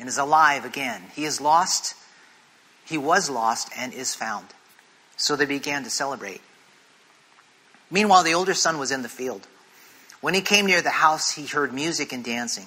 and 0.00 0.08
is 0.08 0.18
alive 0.18 0.64
again. 0.64 1.02
He 1.14 1.24
is 1.24 1.40
lost, 1.40 1.94
he 2.84 2.98
was 2.98 3.30
lost, 3.30 3.70
and 3.76 3.92
is 3.92 4.14
found. 4.14 4.46
So 5.16 5.36
they 5.36 5.44
began 5.44 5.84
to 5.84 5.90
celebrate. 5.90 6.40
Meanwhile, 7.90 8.24
the 8.24 8.34
older 8.34 8.54
son 8.54 8.78
was 8.78 8.90
in 8.90 9.02
the 9.02 9.08
field. 9.08 9.46
When 10.20 10.34
he 10.34 10.40
came 10.40 10.66
near 10.66 10.80
the 10.80 10.90
house, 10.90 11.32
he 11.32 11.46
heard 11.46 11.72
music 11.72 12.12
and 12.12 12.24
dancing. 12.24 12.66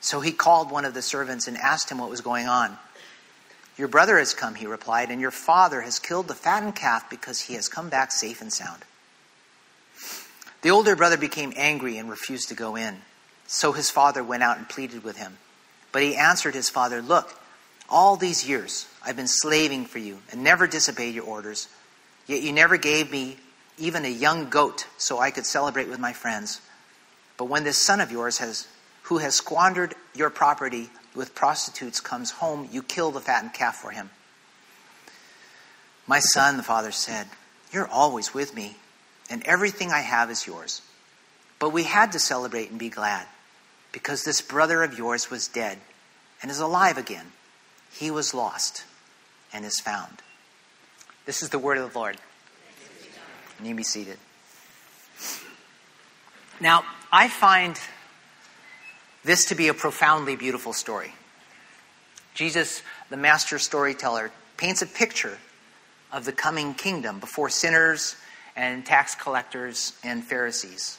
So 0.00 0.20
he 0.20 0.30
called 0.30 0.70
one 0.70 0.84
of 0.84 0.94
the 0.94 1.02
servants 1.02 1.48
and 1.48 1.56
asked 1.56 1.90
him 1.90 1.98
what 1.98 2.10
was 2.10 2.20
going 2.20 2.46
on. 2.46 2.76
Your 3.78 3.88
brother 3.88 4.18
has 4.18 4.34
come, 4.34 4.54
he 4.54 4.66
replied, 4.66 5.10
and 5.10 5.20
your 5.20 5.30
father 5.30 5.80
has 5.80 5.98
killed 5.98 6.28
the 6.28 6.34
fattened 6.34 6.76
calf 6.76 7.08
because 7.08 7.40
he 7.40 7.54
has 7.54 7.68
come 7.68 7.88
back 7.88 8.12
safe 8.12 8.40
and 8.40 8.52
sound. 8.52 8.82
The 10.62 10.70
older 10.70 10.96
brother 10.96 11.16
became 11.16 11.52
angry 11.56 11.96
and 11.96 12.10
refused 12.10 12.48
to 12.48 12.54
go 12.54 12.76
in. 12.76 12.98
So 13.46 13.72
his 13.72 13.90
father 13.90 14.22
went 14.22 14.42
out 14.42 14.58
and 14.58 14.68
pleaded 14.68 15.04
with 15.04 15.16
him. 15.16 15.38
But 15.92 16.02
he 16.02 16.16
answered 16.16 16.54
his 16.54 16.70
father, 16.70 17.00
Look, 17.02 17.34
all 17.88 18.16
these 18.16 18.48
years 18.48 18.86
I've 19.04 19.16
been 19.16 19.28
slaving 19.28 19.86
for 19.86 19.98
you 19.98 20.18
and 20.30 20.42
never 20.42 20.66
disobeyed 20.66 21.14
your 21.14 21.24
orders. 21.24 21.68
Yet 22.26 22.42
you 22.42 22.52
never 22.52 22.76
gave 22.76 23.10
me 23.10 23.38
even 23.78 24.04
a 24.04 24.08
young 24.08 24.50
goat 24.50 24.86
so 24.98 25.18
I 25.18 25.30
could 25.30 25.46
celebrate 25.46 25.88
with 25.88 25.98
my 25.98 26.12
friends. 26.12 26.60
But 27.36 27.46
when 27.46 27.64
this 27.64 27.78
son 27.78 28.00
of 28.00 28.12
yours 28.12 28.38
has 28.38 28.66
who 29.04 29.18
has 29.18 29.34
squandered 29.34 29.94
your 30.14 30.28
property 30.28 30.90
with 31.14 31.34
prostitutes 31.34 32.00
comes 32.00 32.30
home, 32.30 32.68
you 32.70 32.82
kill 32.82 33.10
the 33.10 33.20
fattened 33.20 33.54
calf 33.54 33.76
for 33.76 33.90
him. 33.90 34.10
My 36.06 36.18
son, 36.18 36.58
the 36.58 36.62
father 36.62 36.92
said, 36.92 37.26
You're 37.72 37.88
always 37.88 38.34
with 38.34 38.54
me 38.54 38.76
and 39.30 39.42
everything 39.44 39.90
I 39.90 40.00
have 40.00 40.30
is 40.30 40.46
yours. 40.46 40.82
But 41.58 41.70
we 41.70 41.82
had 41.84 42.12
to 42.12 42.18
celebrate 42.18 42.70
and 42.70 42.78
be 42.78 42.88
glad, 42.88 43.26
because 43.92 44.24
this 44.24 44.40
brother 44.40 44.82
of 44.82 44.96
yours 44.96 45.30
was 45.30 45.48
dead 45.48 45.78
and 46.42 46.50
is 46.50 46.60
alive 46.60 46.98
again. 46.98 47.32
He 47.92 48.10
was 48.10 48.34
lost 48.34 48.84
and 49.52 49.64
is 49.64 49.80
found. 49.80 50.22
This 51.26 51.42
is 51.42 51.48
the 51.48 51.58
word 51.58 51.78
of 51.78 51.92
the 51.92 51.98
Lord. 51.98 52.16
And 53.58 53.66
you 53.66 53.74
be 53.74 53.82
seated. 53.82 54.18
Now, 56.60 56.84
I 57.12 57.28
find 57.28 57.78
this 59.24 59.46
to 59.46 59.54
be 59.54 59.68
a 59.68 59.74
profoundly 59.74 60.36
beautiful 60.36 60.72
story. 60.72 61.14
Jesus, 62.34 62.82
the 63.10 63.16
master 63.16 63.58
storyteller, 63.58 64.30
paints 64.56 64.82
a 64.82 64.86
picture 64.86 65.38
of 66.12 66.24
the 66.24 66.32
coming 66.32 66.74
kingdom 66.74 67.20
before 67.20 67.48
sinners 67.48 68.16
and 68.56 68.84
tax 68.84 69.14
collectors 69.14 69.92
and 70.02 70.24
Pharisees. 70.24 70.98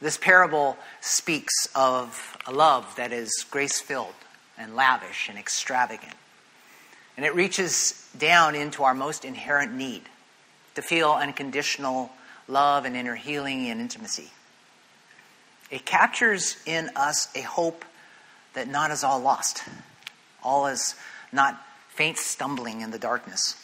This 0.00 0.18
parable 0.18 0.76
speaks 1.00 1.54
of 1.74 2.36
a 2.46 2.52
love 2.52 2.94
that 2.96 3.12
is 3.12 3.46
grace 3.50 3.80
filled 3.80 4.14
and 4.58 4.76
lavish 4.76 5.28
and 5.28 5.38
extravagant. 5.38 6.14
And 7.16 7.24
it 7.24 7.34
reaches 7.34 8.08
down 8.18 8.54
into 8.54 8.82
our 8.82 8.94
most 8.94 9.24
inherent 9.24 9.72
need 9.72 10.02
to 10.74 10.82
feel 10.82 11.12
unconditional 11.12 12.10
love 12.46 12.84
and 12.84 12.94
inner 12.94 13.14
healing 13.14 13.68
and 13.68 13.80
intimacy. 13.80 14.30
It 15.70 15.86
captures 15.86 16.56
in 16.66 16.90
us 16.94 17.28
a 17.34 17.40
hope 17.40 17.84
that 18.54 18.68
not 18.68 18.90
is 18.90 19.02
all 19.02 19.20
lost, 19.20 19.64
all 20.42 20.66
is 20.66 20.94
not 21.32 21.60
faint 21.88 22.18
stumbling 22.18 22.82
in 22.82 22.90
the 22.90 22.98
darkness. 22.98 23.56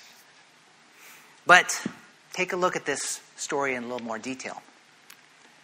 But 1.47 1.85
take 2.33 2.53
a 2.53 2.57
look 2.57 2.77
at 2.77 2.87
this 2.87 3.21
story 3.37 3.75
in 3.75 3.85
a 3.85 3.87
little 3.87 4.07
more 4.07 4.19
detail. 4.19 4.63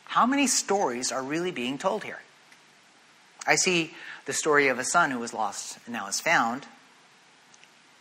How 0.09 0.27
many 0.27 0.47
stories 0.47 1.13
are 1.13 1.23
really 1.23 1.51
being 1.51 1.79
told 1.79 2.03
here? 2.03 2.21
I 3.47 3.57
see 3.57 3.95
the 4.25 4.33
story 4.33 4.69
of 4.69 4.79
a 4.79 4.85
son 4.85 5.11
who 5.11 5.19
was 5.19 5.33
lost 5.33 5.79
and 5.85 5.93
now 5.93 6.09
is 6.09 6.19
found, 6.19 6.67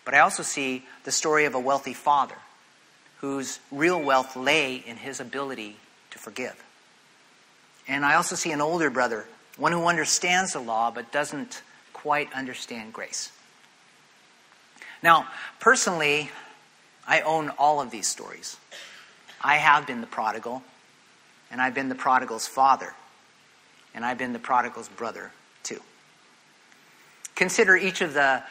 but 0.06 0.14
I 0.14 0.20
also 0.20 0.42
see 0.42 0.86
the 1.04 1.12
story 1.12 1.46
of 1.46 1.54
a 1.54 1.60
wealthy 1.60 1.94
father 1.94 2.36
whose 3.20 3.60
real 3.72 4.02
wealth 4.02 4.36
lay 4.36 4.76
in 4.76 4.98
his 4.98 5.20
ability 5.20 5.76
to 6.12 6.18
forgive. 6.18 6.64
And 7.88 8.06
I 8.06 8.16
also 8.16 8.36
see 8.36 8.52
an 8.52 8.62
older 8.62 8.90
brother, 8.90 9.26
one 9.58 9.74
who 9.74 9.86
understands 9.86 10.54
the 10.54 10.60
law 10.60 10.92
but 10.92 11.12
doesn't 11.12 11.62
quite 11.92 12.32
understand 12.34 12.94
grace. 12.94 13.32
Now, 15.04 15.28
personally, 15.60 16.32
I 17.06 17.22
own 17.22 17.50
all 17.58 17.82
of 17.82 17.92
these 17.92 18.08
stories. 18.08 18.58
I 19.42 19.58
have 19.58 19.86
been 19.86 20.02
the 20.02 20.08
prodigal, 20.08 20.64
and 21.52 21.62
I've 21.62 21.74
been 21.74 21.90
the 21.90 21.96
prodigal's 21.96 22.48
father, 22.48 22.94
and 23.94 24.06
I've 24.06 24.18
been 24.18 24.34
the 24.34 24.40
prodigal's 24.40 24.90
brother, 24.90 25.32
too. 25.64 25.82
Consider 27.36 27.76
each 27.76 28.02
of 28.02 28.14
the 28.14 28.44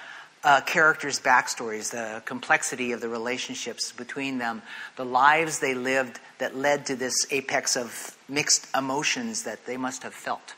uh, 0.44 0.60
characters' 0.60 1.18
backstories, 1.18 1.90
the 1.90 2.22
complexity 2.24 2.92
of 2.92 3.00
the 3.00 3.08
relationships 3.08 3.92
between 3.92 4.38
them, 4.38 4.62
the 4.96 5.04
lives 5.04 5.58
they 5.58 5.74
lived 5.74 6.20
that 6.38 6.56
led 6.56 6.86
to 6.86 6.94
this 6.94 7.26
apex 7.32 7.76
of 7.76 8.16
mixed 8.28 8.66
emotions 8.76 9.42
that 9.42 9.66
they 9.66 9.76
must 9.76 10.04
have 10.04 10.14
felt. 10.14 10.54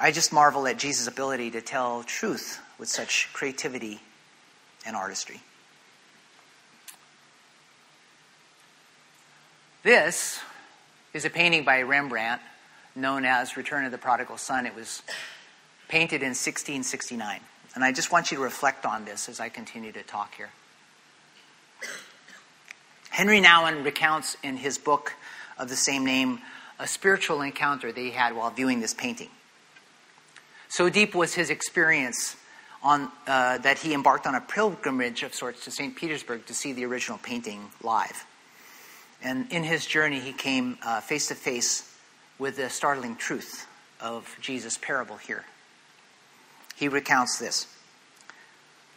I 0.00 0.12
just 0.12 0.32
marvel 0.32 0.66
at 0.66 0.78
Jesus' 0.78 1.06
ability 1.06 1.50
to 1.52 1.60
tell 1.60 2.02
truth 2.04 2.60
with 2.78 2.88
such 2.88 3.28
creativity 3.32 4.00
and 4.86 4.96
artistry. 4.96 5.40
This 9.82 10.40
is 11.12 11.24
a 11.24 11.30
painting 11.30 11.64
by 11.64 11.82
Rembrandt 11.82 12.40
known 12.94 13.24
as 13.24 13.56
Return 13.56 13.84
of 13.84 13.92
the 13.92 13.98
Prodigal 13.98 14.38
Son. 14.38 14.66
It 14.66 14.74
was 14.74 15.02
painted 15.88 16.22
in 16.22 16.30
1669. 16.30 17.40
And 17.74 17.84
I 17.84 17.92
just 17.92 18.12
want 18.12 18.30
you 18.30 18.38
to 18.38 18.42
reflect 18.42 18.86
on 18.86 19.04
this 19.04 19.28
as 19.28 19.40
I 19.40 19.48
continue 19.48 19.92
to 19.92 20.02
talk 20.02 20.34
here. 20.34 20.50
Henri 23.10 23.40
Nouwen 23.40 23.84
recounts 23.84 24.36
in 24.42 24.56
his 24.56 24.78
book 24.78 25.14
of 25.58 25.68
the 25.68 25.76
same 25.76 26.04
name 26.04 26.40
a 26.78 26.86
spiritual 26.86 27.42
encounter 27.42 27.92
that 27.92 28.00
he 28.00 28.10
had 28.10 28.34
while 28.34 28.50
viewing 28.50 28.80
this 28.80 28.94
painting. 28.94 29.28
So 30.68 30.88
deep 30.88 31.14
was 31.14 31.34
his 31.34 31.50
experience 31.50 32.36
on, 32.82 33.10
uh, 33.26 33.58
that 33.58 33.78
he 33.78 33.92
embarked 33.92 34.26
on 34.26 34.34
a 34.34 34.40
pilgrimage 34.40 35.22
of 35.22 35.34
sorts 35.34 35.64
to 35.66 35.70
St. 35.70 35.94
Petersburg 35.94 36.46
to 36.46 36.54
see 36.54 36.72
the 36.72 36.86
original 36.86 37.18
painting 37.18 37.70
live. 37.82 38.24
And 39.22 39.50
in 39.52 39.64
his 39.64 39.86
journey, 39.86 40.20
he 40.20 40.32
came 40.32 40.78
face 41.02 41.28
to 41.28 41.34
face 41.34 41.94
with 42.38 42.56
the 42.56 42.68
startling 42.68 43.16
truth 43.16 43.66
of 44.00 44.36
Jesus' 44.40 44.76
parable 44.76 45.16
here. 45.16 45.44
He 46.74 46.88
recounts 46.88 47.38
this. 47.38 47.66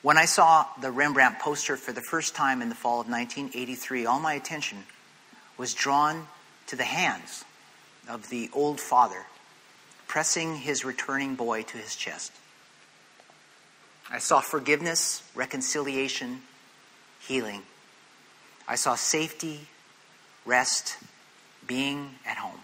When 0.01 0.17
I 0.17 0.25
saw 0.25 0.65
the 0.81 0.91
Rembrandt 0.91 1.39
poster 1.39 1.77
for 1.77 1.91
the 1.91 2.01
first 2.01 2.35
time 2.35 2.61
in 2.61 2.69
the 2.69 2.75
fall 2.75 3.01
of 3.01 3.07
1983, 3.07 4.05
all 4.05 4.19
my 4.19 4.33
attention 4.33 4.83
was 5.57 5.73
drawn 5.73 6.27
to 6.67 6.75
the 6.75 6.83
hands 6.83 7.45
of 8.07 8.29
the 8.29 8.49
old 8.53 8.79
father 8.79 9.25
pressing 10.07 10.57
his 10.57 10.85
returning 10.85 11.35
boy 11.35 11.63
to 11.63 11.77
his 11.77 11.95
chest. 11.95 12.31
I 14.09 14.19
saw 14.19 14.39
forgiveness, 14.39 15.23
reconciliation, 15.33 16.41
healing. 17.19 17.63
I 18.67 18.75
saw 18.75 18.95
safety, 18.95 19.61
rest, 20.45 20.97
being 21.67 22.15
at 22.25 22.37
home. 22.37 22.59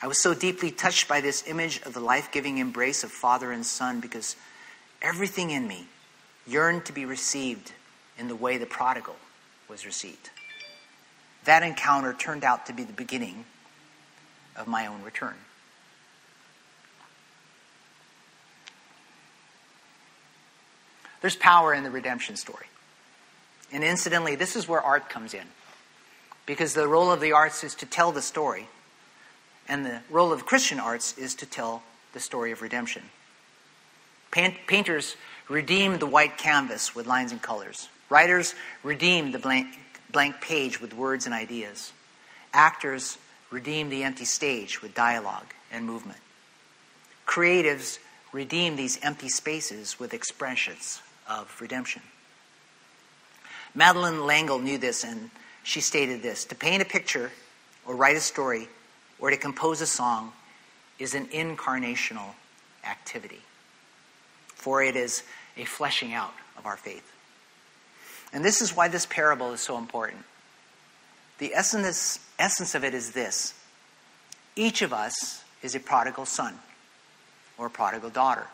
I 0.00 0.06
was 0.06 0.20
so 0.20 0.34
deeply 0.34 0.70
touched 0.70 1.08
by 1.08 1.20
this 1.20 1.44
image 1.46 1.80
of 1.82 1.94
the 1.94 2.00
life 2.00 2.30
giving 2.32 2.58
embrace 2.58 3.04
of 3.04 3.10
Father 3.10 3.52
and 3.52 3.64
Son 3.64 4.00
because 4.00 4.34
everything 5.00 5.50
in 5.50 5.68
me 5.68 5.86
yearned 6.46 6.84
to 6.86 6.92
be 6.92 7.04
received 7.04 7.72
in 8.18 8.28
the 8.28 8.34
way 8.34 8.58
the 8.58 8.66
prodigal 8.66 9.16
was 9.68 9.86
received. 9.86 10.30
That 11.44 11.62
encounter 11.62 12.12
turned 12.12 12.44
out 12.44 12.66
to 12.66 12.72
be 12.72 12.84
the 12.84 12.92
beginning 12.92 13.44
of 14.56 14.66
my 14.66 14.86
own 14.86 15.02
return. 15.02 15.34
There's 21.20 21.36
power 21.36 21.72
in 21.72 21.84
the 21.84 21.90
redemption 21.90 22.36
story. 22.36 22.66
And 23.72 23.84
incidentally, 23.84 24.34
this 24.34 24.56
is 24.56 24.68
where 24.68 24.80
art 24.80 25.08
comes 25.08 25.32
in. 25.32 25.46
Because 26.46 26.74
the 26.74 26.88
role 26.88 27.12
of 27.12 27.20
the 27.20 27.32
arts 27.32 27.62
is 27.62 27.74
to 27.76 27.86
tell 27.86 28.12
the 28.12 28.22
story, 28.22 28.68
and 29.68 29.86
the 29.86 30.00
role 30.10 30.32
of 30.32 30.44
Christian 30.44 30.80
arts 30.80 31.16
is 31.16 31.34
to 31.36 31.46
tell 31.46 31.82
the 32.12 32.20
story 32.20 32.52
of 32.52 32.62
redemption. 32.62 33.02
Painters 34.30 35.16
redeem 35.48 35.98
the 35.98 36.06
white 36.06 36.38
canvas 36.38 36.94
with 36.94 37.06
lines 37.06 37.32
and 37.32 37.40
colors. 37.40 37.88
Writers 38.10 38.54
redeem 38.82 39.32
the 39.32 39.38
blank, 39.38 39.68
blank 40.10 40.40
page 40.40 40.80
with 40.80 40.94
words 40.94 41.26
and 41.26 41.34
ideas. 41.34 41.92
Actors 42.52 43.18
redeem 43.50 43.88
the 43.88 44.02
empty 44.02 44.24
stage 44.24 44.82
with 44.82 44.94
dialogue 44.94 45.54
and 45.70 45.84
movement. 45.84 46.18
Creatives 47.26 47.98
redeem 48.32 48.76
these 48.76 48.98
empty 49.02 49.28
spaces 49.28 50.00
with 50.00 50.12
expressions 50.14 51.02
of 51.28 51.54
redemption. 51.60 52.02
Madeleine 53.74 54.24
L'Engle 54.24 54.58
knew 54.58 54.78
this, 54.78 55.04
and 55.04 55.30
she 55.62 55.80
stated 55.80 56.22
this 56.22 56.44
To 56.46 56.54
paint 56.54 56.82
a 56.82 56.86
picture, 56.86 57.30
or 57.86 57.96
write 57.96 58.16
a 58.16 58.20
story, 58.20 58.68
or 59.18 59.30
to 59.30 59.36
compose 59.36 59.80
a 59.80 59.86
song 59.86 60.32
is 60.98 61.14
an 61.14 61.26
incarnational 61.28 62.34
activity, 62.88 63.40
for 64.54 64.82
it 64.82 64.96
is 64.96 65.22
a 65.56 65.64
fleshing 65.64 66.12
out 66.12 66.34
of 66.56 66.66
our 66.66 66.76
faith. 66.76 67.12
And 68.32 68.44
this 68.44 68.62
is 68.62 68.74
why 68.74 68.88
this 68.88 69.06
parable 69.06 69.52
is 69.52 69.60
so 69.60 69.78
important. 69.78 70.24
The 71.38 71.54
essence, 71.54 72.18
essence 72.38 72.74
of 72.74 72.84
it 72.84 72.94
is 72.94 73.12
this 73.12 73.54
each 74.54 74.82
of 74.82 74.92
us 74.92 75.42
is 75.62 75.74
a 75.74 75.80
prodigal 75.80 76.26
son 76.26 76.58
or 77.58 77.66
a 77.66 77.70
prodigal 77.70 78.10
daughter. 78.10 78.46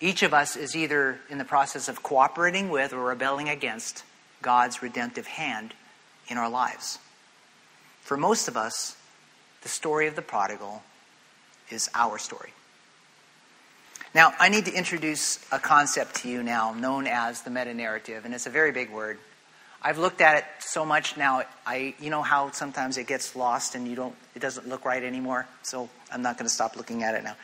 Each 0.00 0.22
of 0.22 0.34
us 0.34 0.56
is 0.56 0.74
either 0.74 1.20
in 1.30 1.38
the 1.38 1.44
process 1.44 1.88
of 1.88 2.02
cooperating 2.02 2.68
with 2.70 2.92
or 2.92 3.04
rebelling 3.04 3.48
against 3.48 4.02
God's 4.42 4.82
redemptive 4.82 5.26
hand 5.26 5.74
in 6.28 6.38
our 6.38 6.48
lives. 6.48 6.98
For 8.00 8.16
most 8.16 8.48
of 8.48 8.56
us, 8.56 8.96
the 9.62 9.68
story 9.68 10.06
of 10.06 10.16
the 10.16 10.22
prodigal 10.22 10.82
is 11.70 11.88
our 11.94 12.18
story. 12.18 12.50
Now, 14.14 14.34
I 14.38 14.50
need 14.50 14.66
to 14.66 14.72
introduce 14.72 15.38
a 15.50 15.58
concept 15.58 16.16
to 16.16 16.28
you 16.28 16.42
now 16.42 16.74
known 16.74 17.06
as 17.06 17.42
the 17.42 17.50
meta 17.50 17.72
narrative, 17.72 18.24
and 18.24 18.34
it's 18.34 18.46
a 18.46 18.50
very 18.50 18.72
big 18.72 18.90
word. 18.90 19.18
I've 19.80 19.98
looked 19.98 20.20
at 20.20 20.36
it 20.36 20.44
so 20.60 20.84
much 20.84 21.16
now, 21.16 21.42
I, 21.66 21.94
you 21.98 22.10
know 22.10 22.22
how 22.22 22.50
sometimes 22.50 22.98
it 22.98 23.06
gets 23.06 23.34
lost 23.34 23.74
and 23.74 23.88
you 23.88 23.96
don't, 23.96 24.14
it 24.34 24.40
doesn't 24.40 24.68
look 24.68 24.84
right 24.84 25.02
anymore, 25.02 25.46
so 25.62 25.88
I'm 26.12 26.22
not 26.22 26.36
going 26.36 26.46
to 26.46 26.54
stop 26.54 26.76
looking 26.76 27.02
at 27.02 27.14
it 27.14 27.24
now. 27.24 27.36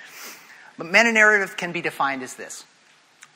But 0.76 0.86
meta 0.86 1.10
narrative 1.10 1.56
can 1.56 1.72
be 1.72 1.80
defined 1.80 2.22
as 2.22 2.34
this 2.34 2.64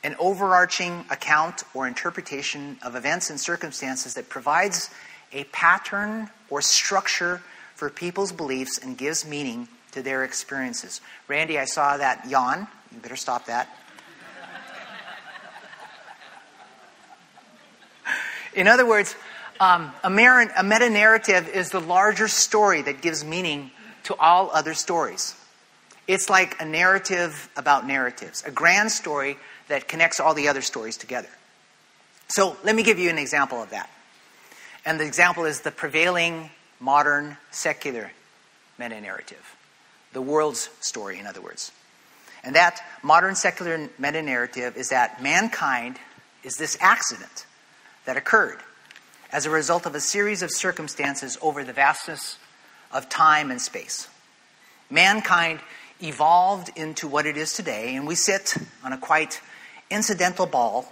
an 0.03 0.15
overarching 0.19 1.05
account 1.09 1.63
or 1.73 1.87
interpretation 1.87 2.77
of 2.83 2.95
events 2.95 3.29
and 3.29 3.39
circumstances 3.39 4.15
that 4.15 4.27
provides 4.27 4.89
a 5.33 5.43
pattern 5.45 6.29
or 6.49 6.61
structure 6.61 7.41
for 7.75 7.89
people's 7.89 8.31
beliefs 8.31 8.77
and 8.77 8.97
gives 8.97 9.25
meaning 9.25 9.67
to 9.91 10.01
their 10.01 10.23
experiences. 10.23 11.01
Randy, 11.27 11.59
I 11.59 11.65
saw 11.65 11.97
that 11.97 12.27
yawn. 12.29 12.67
You 12.91 12.99
better 12.99 13.15
stop 13.15 13.47
that. 13.47 13.67
In 18.55 18.67
other 18.67 18.85
words, 18.85 19.15
um, 19.59 19.91
a, 20.03 20.09
mer- 20.09 20.51
a 20.55 20.63
meta 20.63 20.89
narrative 20.89 21.49
is 21.49 21.69
the 21.69 21.79
larger 21.79 22.27
story 22.27 22.81
that 22.83 23.01
gives 23.01 23.23
meaning 23.23 23.71
to 24.03 24.15
all 24.15 24.51
other 24.51 24.73
stories. 24.73 25.35
It's 26.07 26.29
like 26.29 26.61
a 26.61 26.65
narrative 26.65 27.49
about 27.55 27.87
narratives, 27.87 28.43
a 28.45 28.51
grand 28.51 28.91
story 28.91 29.37
that 29.69 29.87
connects 29.87 30.19
all 30.19 30.33
the 30.33 30.49
other 30.49 30.61
stories 30.61 30.97
together. 30.97 31.29
So 32.27 32.57
let 32.63 32.75
me 32.75 32.83
give 32.83 32.99
you 32.99 33.09
an 33.09 33.17
example 33.17 33.61
of 33.61 33.69
that. 33.71 33.89
And 34.85 34.99
the 34.99 35.05
example 35.05 35.45
is 35.45 35.61
the 35.61 35.71
prevailing 35.71 36.49
modern 36.79 37.37
secular 37.51 38.11
meta 38.77 38.99
narrative, 38.99 39.55
the 40.11 40.21
world's 40.21 40.69
story, 40.81 41.19
in 41.19 41.27
other 41.27 41.41
words. 41.41 41.71
And 42.43 42.55
that 42.55 42.81
modern 43.01 43.35
secular 43.35 43.89
meta 43.97 44.21
narrative 44.21 44.75
is 44.75 44.89
that 44.89 45.23
mankind 45.23 45.97
is 46.43 46.55
this 46.55 46.77
accident 46.81 47.45
that 48.05 48.17
occurred 48.17 48.59
as 49.31 49.45
a 49.45 49.49
result 49.49 49.85
of 49.85 49.95
a 49.95 50.01
series 50.01 50.43
of 50.43 50.51
circumstances 50.51 51.37
over 51.41 51.63
the 51.63 51.73
vastness 51.73 52.37
of 52.91 53.07
time 53.09 53.49
and 53.49 53.61
space. 53.61 54.07
Mankind 54.89 55.59
evolved 56.01 56.69
into 56.75 57.07
what 57.07 57.25
it 57.25 57.37
is 57.37 57.53
today, 57.53 57.95
and 57.95 58.05
we 58.05 58.15
sit 58.15 58.55
on 58.83 58.91
a 58.91 58.97
quite 58.97 59.41
incidental 59.89 60.45
ball 60.45 60.91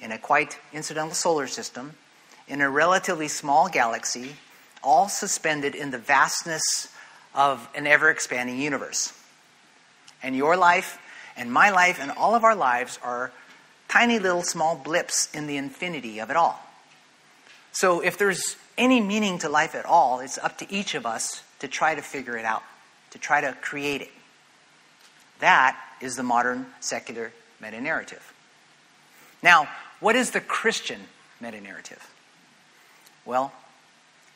in 0.00 0.12
a 0.12 0.18
quite 0.18 0.58
incidental 0.72 1.14
solar 1.14 1.46
system 1.46 1.94
in 2.50 2.60
a 2.60 2.68
relatively 2.68 3.28
small 3.28 3.68
galaxy, 3.68 4.34
all 4.82 5.08
suspended 5.08 5.76
in 5.76 5.92
the 5.92 5.98
vastness 5.98 6.88
of 7.32 7.68
an 7.76 7.86
ever 7.86 8.10
expanding 8.10 8.58
universe. 8.58 9.12
And 10.20 10.36
your 10.36 10.56
life 10.56 10.98
and 11.36 11.52
my 11.52 11.70
life 11.70 11.98
and 12.00 12.10
all 12.10 12.34
of 12.34 12.42
our 12.42 12.56
lives 12.56 12.98
are 13.04 13.30
tiny 13.88 14.18
little 14.18 14.42
small 14.42 14.74
blips 14.74 15.32
in 15.32 15.46
the 15.46 15.56
infinity 15.56 16.18
of 16.18 16.28
it 16.28 16.36
all. 16.36 16.60
So 17.70 18.00
if 18.00 18.18
there's 18.18 18.56
any 18.76 19.00
meaning 19.00 19.38
to 19.38 19.48
life 19.48 19.76
at 19.76 19.86
all, 19.86 20.18
it's 20.18 20.36
up 20.36 20.58
to 20.58 20.72
each 20.72 20.96
of 20.96 21.06
us 21.06 21.44
to 21.60 21.68
try 21.68 21.94
to 21.94 22.02
figure 22.02 22.36
it 22.36 22.44
out, 22.44 22.64
to 23.12 23.18
try 23.18 23.40
to 23.40 23.52
create 23.60 24.02
it. 24.02 24.10
That 25.38 25.78
is 26.00 26.16
the 26.16 26.24
modern 26.24 26.66
secular 26.80 27.30
meta 27.62 27.80
narrative. 27.80 28.32
Now, 29.40 29.68
what 30.00 30.16
is 30.16 30.32
the 30.32 30.40
Christian 30.40 31.02
meta 31.40 31.60
narrative? 31.60 32.10
Well, 33.24 33.52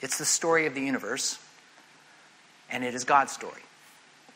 it's 0.01 0.19
the 0.19 0.25
story 0.25 0.67
of 0.67 0.75
the 0.75 0.81
universe, 0.81 1.39
and 2.71 2.85
it 2.85 2.95
is 2.95 3.05
God's 3.05 3.33
story. 3.33 3.63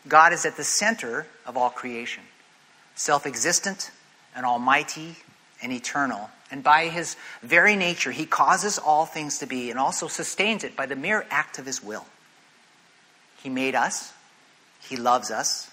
God 0.07 0.33
is 0.33 0.47
at 0.47 0.57
the 0.57 0.65
center 0.65 1.27
of 1.47 1.57
all 1.57 1.71
creation, 1.71 2.23
self 2.95 3.27
existent 3.27 3.91
and 4.35 4.47
almighty 4.47 5.17
and 5.63 5.73
eternal. 5.73 6.31
And 6.51 6.63
by 6.63 6.89
his 6.89 7.17
very 7.43 7.77
nature, 7.77 8.11
he 8.11 8.25
causes 8.25 8.79
all 8.79 9.05
things 9.05 9.39
to 9.39 9.47
be 9.47 9.71
and 9.71 9.79
also 9.79 10.09
sustains 10.09 10.65
it 10.65 10.77
by 10.77 10.87
the 10.87 10.97
mere 10.97 11.27
act 11.31 11.59
of 11.59 11.67
his 11.67 11.83
will. 11.83 12.07
He 13.43 13.51
made 13.51 13.75
us, 13.75 14.13
he 14.81 14.97
loves 14.97 15.31
us, 15.31 15.71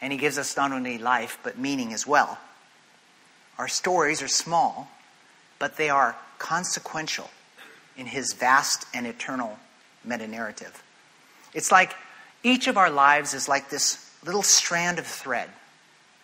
and 0.00 0.12
He 0.12 0.18
gives 0.18 0.38
us 0.38 0.56
not 0.56 0.72
only 0.72 0.98
life, 0.98 1.38
but 1.42 1.58
meaning 1.58 1.92
as 1.92 2.06
well. 2.06 2.38
Our 3.58 3.68
stories 3.68 4.22
are 4.22 4.28
small, 4.28 4.90
but 5.58 5.76
they 5.76 5.88
are 5.88 6.16
consequential 6.38 7.30
in 7.96 8.06
His 8.06 8.32
vast 8.32 8.86
and 8.94 9.06
eternal 9.06 9.58
meta 10.04 10.26
narrative. 10.26 10.82
It's 11.54 11.72
like 11.72 11.94
each 12.42 12.66
of 12.66 12.76
our 12.76 12.90
lives 12.90 13.34
is 13.34 13.48
like 13.48 13.70
this 13.70 14.10
little 14.24 14.42
strand 14.42 14.98
of 14.98 15.06
thread 15.06 15.48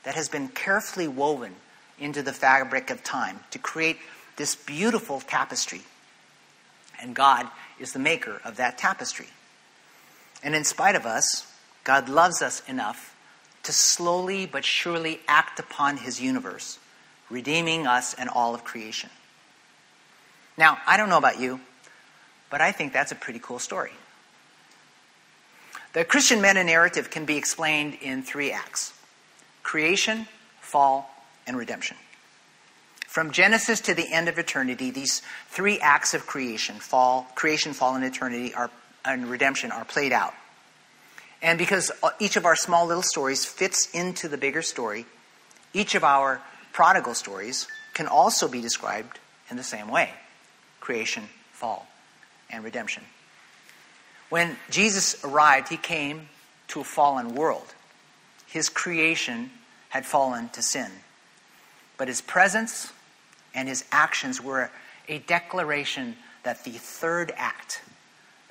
that 0.04 0.14
has 0.14 0.28
been 0.28 0.48
carefully 0.48 1.08
woven 1.08 1.54
into 1.98 2.22
the 2.22 2.32
fabric 2.32 2.90
of 2.90 3.02
time 3.02 3.40
to 3.50 3.58
create 3.58 3.98
this 4.36 4.54
beautiful 4.54 5.20
tapestry. 5.20 5.82
And 7.00 7.14
God 7.14 7.46
is 7.78 7.92
the 7.92 7.98
maker 7.98 8.40
of 8.44 8.56
that 8.56 8.78
tapestry. 8.78 9.28
And 10.42 10.54
in 10.54 10.64
spite 10.64 10.96
of 10.96 11.06
us, 11.06 11.46
God 11.84 12.08
loves 12.08 12.42
us 12.42 12.62
enough 12.68 13.16
to 13.64 13.72
slowly 13.72 14.46
but 14.46 14.64
surely 14.64 15.20
act 15.28 15.58
upon 15.60 15.98
his 15.98 16.20
universe, 16.20 16.78
redeeming 17.30 17.86
us 17.86 18.14
and 18.14 18.28
all 18.28 18.54
of 18.54 18.64
creation. 18.64 19.10
Now, 20.56 20.78
I 20.86 20.96
don't 20.96 21.08
know 21.08 21.18
about 21.18 21.40
you, 21.40 21.60
but 22.50 22.60
I 22.60 22.72
think 22.72 22.92
that's 22.92 23.12
a 23.12 23.16
pretty 23.16 23.38
cool 23.42 23.58
story. 23.58 23.92
The 25.94 26.04
Christian 26.04 26.40
meta 26.40 26.64
narrative 26.64 27.10
can 27.10 27.24
be 27.24 27.36
explained 27.36 27.98
in 28.00 28.22
three 28.22 28.50
acts 28.50 28.92
creation, 29.62 30.26
fall, 30.60 31.10
and 31.46 31.56
redemption. 31.56 31.96
From 33.06 33.30
Genesis 33.30 33.80
to 33.82 33.94
the 33.94 34.10
end 34.10 34.28
of 34.28 34.38
eternity, 34.38 34.90
these 34.90 35.22
three 35.48 35.78
acts 35.80 36.14
of 36.14 36.26
creation, 36.26 36.76
fall, 36.76 37.26
creation, 37.34 37.74
fall, 37.74 37.94
and 37.94 38.04
eternity 38.04 38.54
are, 38.54 38.70
and 39.04 39.28
redemption 39.28 39.70
are 39.70 39.84
played 39.84 40.12
out. 40.12 40.32
And 41.42 41.58
because 41.58 41.90
uh, 42.02 42.10
each 42.18 42.36
of 42.36 42.46
our 42.46 42.56
small 42.56 42.86
little 42.86 43.02
stories 43.02 43.44
fits 43.44 43.88
into 43.92 44.28
the 44.28 44.38
bigger 44.38 44.62
story, 44.62 45.04
each 45.74 45.94
of 45.94 46.04
our 46.04 46.40
prodigal 46.72 47.14
stories 47.14 47.66
can 47.92 48.06
also 48.06 48.48
be 48.48 48.60
described 48.62 49.18
in 49.50 49.56
the 49.56 49.62
same 49.62 49.88
way 49.88 50.10
creation, 50.82 51.22
fall, 51.52 51.86
and 52.50 52.62
redemption. 52.62 53.04
When 54.28 54.56
Jesus 54.68 55.24
arrived, 55.24 55.68
he 55.68 55.76
came 55.76 56.28
to 56.68 56.80
a 56.80 56.84
fallen 56.84 57.34
world. 57.34 57.74
His 58.46 58.68
creation 58.68 59.50
had 59.88 60.04
fallen 60.04 60.48
to 60.50 60.60
sin. 60.60 60.90
But 61.96 62.08
his 62.08 62.20
presence 62.20 62.92
and 63.54 63.68
his 63.68 63.84
actions 63.92 64.42
were 64.42 64.70
a 65.08 65.20
declaration 65.20 66.16
that 66.42 66.64
the 66.64 66.72
third 66.72 67.32
act, 67.36 67.80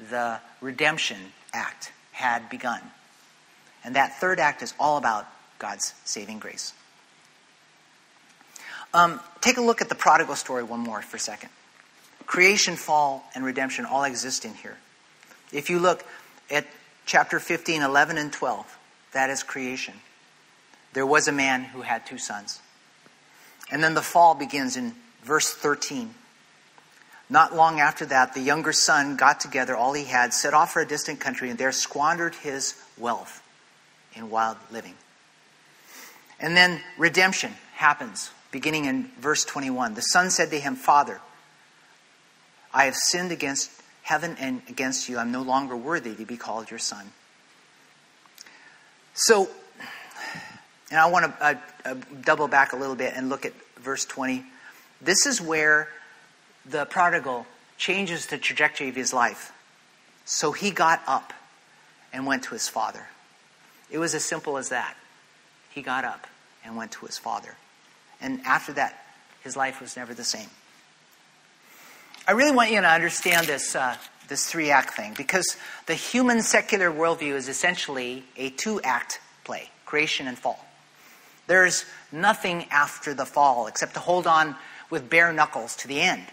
the 0.10 0.40
redemption 0.62 1.18
act, 1.54 1.92
had 2.12 2.50
begun. 2.50 2.82
And 3.84 3.96
that 3.96 4.20
third 4.20 4.40
act 4.40 4.62
is 4.62 4.74
all 4.80 4.98
about 4.98 5.28
God's 5.60 5.94
saving 6.06 6.40
grace. 6.40 6.74
Um, 8.94 9.20
take 9.42 9.58
a 9.58 9.62
look 9.62 9.82
at 9.82 9.90
the 9.90 9.96
prodigal 9.96 10.36
story 10.36 10.64
one 10.64 10.80
more 10.80 11.02
for 11.02 11.18
a 11.18 11.20
second. 11.20 11.50
Creation, 12.32 12.78
fall, 12.78 13.26
and 13.36 13.44
redemption 13.44 13.84
all 13.86 14.06
exist 14.06 14.46
in 14.46 14.54
here. 14.54 14.78
If 15.52 15.70
you 15.70 15.80
look 15.80 16.02
at 16.50 16.66
chapter 17.06 17.42
15, 17.42 17.82
11, 17.82 18.18
and 18.18 18.32
12, 18.32 18.78
that 19.12 19.30
is 19.30 19.44
creation. 19.44 19.96
There 20.94 21.06
was 21.06 21.28
a 21.28 21.34
man 21.34 21.66
who 21.66 21.82
had 21.82 22.06
two 22.06 22.18
sons. 22.18 22.62
And 23.70 23.84
then 23.84 23.96
the 23.96 24.02
fall 24.02 24.34
begins 24.34 24.78
in 24.78 24.94
verse 25.26 25.54
13. 25.54 26.16
Not 27.30 27.54
long 27.54 27.82
after 27.82 28.06
that, 28.06 28.34
the 28.34 28.40
younger 28.40 28.72
son 28.72 29.18
got 29.18 29.42
together 29.42 29.76
all 29.76 29.92
he 29.92 30.06
had, 30.06 30.34
set 30.34 30.54
off 30.54 30.72
for 30.72 30.82
a 30.82 30.88
distant 30.88 31.20
country, 31.20 31.50
and 31.50 31.60
there 31.60 31.74
squandered 31.74 32.36
his 32.36 32.82
wealth 32.98 33.44
in 34.14 34.30
wild 34.30 34.56
living. 34.72 34.96
And 36.40 36.56
then 36.56 36.80
redemption 36.98 37.52
happens, 37.74 38.30
beginning 38.52 38.86
in 38.86 39.12
verse 39.20 39.44
21. 39.44 39.96
The 39.96 40.02
son 40.02 40.30
said 40.30 40.50
to 40.52 40.60
him, 40.62 40.78
Father, 40.78 41.20
I 42.74 42.86
have 42.86 42.96
sinned 42.96 43.32
against 43.32 43.72
heaven 44.04 44.36
and 44.40 44.62
against 44.70 45.10
you. 45.10 45.18
I'm 45.18 45.32
no 45.32 45.42
longer 45.42 45.76
worthy 45.76 46.16
to 46.16 46.26
be 46.26 46.38
called 46.38 46.70
your 46.70 46.80
son. 46.80 47.12
So, 49.14 49.50
and 50.90 51.00
I 51.00 51.08
want 51.08 51.26
to 51.26 51.46
uh, 51.46 51.54
uh, 51.86 51.96
double 52.24 52.48
back 52.48 52.74
a 52.74 52.76
little 52.78 52.96
bit 52.96 53.14
and 53.16 53.30
look 53.30 53.46
at 53.46 53.54
verse 53.80 54.06
20. 54.06 54.44
This 55.02 55.26
is 55.26 55.42
where 55.42 55.90
the 56.66 56.86
prodigal 56.86 57.46
changes 57.78 58.28
the 58.28 58.38
trajectory 58.38 58.90
of 58.90 58.96
his 58.96 59.14
life. 59.14 59.52
So 60.26 60.52
he 60.52 60.72
got 60.72 61.02
up 61.08 61.34
and 62.14 62.26
went 62.26 62.44
to 62.44 62.52
his 62.52 62.70
father. 62.70 63.08
It 63.90 63.98
was 63.98 64.16
as 64.16 64.24
simple 64.24 64.58
as 64.58 64.70
that. 64.70 64.96
He 65.72 65.82
got 65.82 66.06
up 66.06 66.28
and 66.64 66.78
went 66.78 66.92
to 66.94 67.06
his 67.06 67.18
father. 67.18 67.56
And 68.22 68.42
after 68.46 68.74
that, 68.74 69.04
his 69.44 69.58
life 69.58 69.82
was 69.82 69.98
never 69.98 70.14
the 70.14 70.24
same. 70.24 70.48
I 72.32 72.34
really 72.34 72.54
want 72.54 72.72
you 72.72 72.80
to 72.80 72.88
understand 72.88 73.46
this, 73.48 73.76
uh, 73.76 73.98
this 74.30 74.50
three 74.50 74.72
act 74.72 74.94
thing 74.94 75.14
because 75.18 75.58
the 75.86 75.96
human 75.96 76.42
secular 76.44 76.90
worldview 76.90 77.34
is 77.34 77.50
essentially 77.50 78.24
a 78.38 78.52
two 78.52 78.80
act 78.84 79.20
play 79.44 79.70
creation 79.86 80.28
and 80.28 80.40
fall. 80.40 80.66
There's 81.48 81.84
nothing 82.10 82.68
after 82.72 83.14
the 83.14 83.26
fall 83.26 83.68
except 83.68 83.96
to 83.96 84.00
hold 84.00 84.28
on 84.28 84.56
with 84.90 85.10
bare 85.10 85.34
knuckles 85.34 85.76
to 85.76 85.90
the 85.90 86.00
end. 86.00 86.24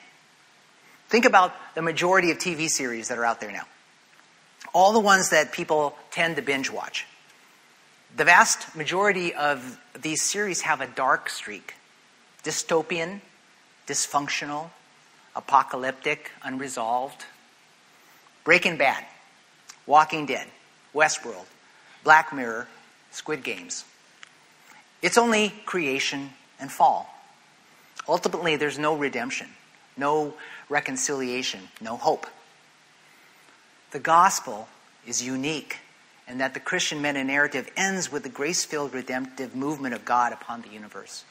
Think 1.09 1.25
about 1.25 1.53
the 1.75 1.83
majority 1.83 2.31
of 2.31 2.39
TV 2.39 2.69
series 2.69 3.09
that 3.09 3.19
are 3.19 3.25
out 3.25 3.41
there 3.41 3.51
now. 3.51 3.67
All 4.73 4.93
the 4.93 5.01
ones 5.01 5.31
that 5.31 5.51
people 5.51 5.97
tend 6.13 6.37
to 6.37 6.43
binge 6.43 6.71
watch. 6.71 7.07
The 8.17 8.23
vast 8.23 8.77
majority 8.77 9.35
of 9.35 9.81
these 10.01 10.23
series 10.23 10.61
have 10.61 10.81
a 10.81 10.87
dark 10.87 11.29
streak 11.29 11.75
dystopian, 12.45 13.19
dysfunctional, 13.89 14.71
apocalyptic, 15.39 16.31
unresolved. 16.43 17.25
Breaking 18.45 18.77
Bad, 18.77 19.05
Walking 19.87 20.27
Dead, 20.27 20.47
Westworld, 20.95 21.47
Black 22.05 22.35
Mirror, 22.35 22.67
Squid 23.13 23.43
Games. 23.43 23.85
It's 25.01 25.17
only 25.17 25.55
creation 25.65 26.31
and 26.61 26.71
fall. 26.71 27.09
Ultimately, 28.09 28.57
there's 28.57 28.79
no 28.79 28.97
redemption, 28.97 29.49
no 29.97 30.35
reconciliation, 30.69 31.69
no 31.81 31.97
hope. 31.97 32.27
The 33.93 34.01
gospel 34.01 34.69
is 35.07 35.23
unique 35.23 35.79
in 36.27 36.39
that 36.39 36.55
the 36.55 36.61
Christian 36.61 37.01
meta 37.01 37.23
narrative 37.23 37.71
ends 37.77 38.11
with 38.11 38.23
the 38.23 38.29
grace 38.29 38.65
filled 38.65 38.93
redemptive 38.93 39.55
movement 39.55 39.95
of 39.95 40.05
God 40.05 40.33
upon 40.33 40.63
the 40.63 40.69
universe, 40.69 41.25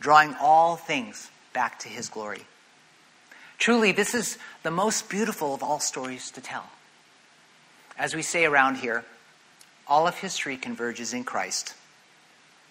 drawing 0.00 0.34
all 0.40 0.76
things 0.76 1.30
back 1.52 1.78
to 1.80 1.88
his 1.88 2.08
glory. 2.08 2.42
Truly, 3.58 3.92
this 3.92 4.14
is 4.14 4.38
the 4.62 4.70
most 4.70 5.08
beautiful 5.08 5.54
of 5.54 5.62
all 5.62 5.80
stories 5.80 6.30
to 6.32 6.40
tell. 6.40 6.64
As 7.96 8.14
we 8.14 8.22
say 8.22 8.44
around 8.44 8.76
here, 8.76 9.04
all 9.86 10.06
of 10.06 10.16
history 10.16 10.56
converges 10.56 11.12
in 11.12 11.24
Christ, 11.24 11.74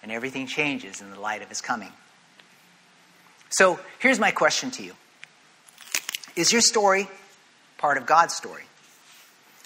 and 0.02 0.12
everything 0.12 0.48
changes 0.48 1.02
in 1.02 1.10
the 1.12 1.20
light 1.20 1.42
of 1.42 1.50
his 1.50 1.62
coming. 1.62 1.92
So 3.50 3.80
here's 4.00 4.20
my 4.20 4.32
question 4.32 4.72
to 4.72 4.84
you 4.84 4.94
Is 6.36 6.52
your 6.52 6.62
story 6.62 7.08
part 7.78 7.98
of 7.98 8.06
God's 8.06 8.36
story? 8.36 8.64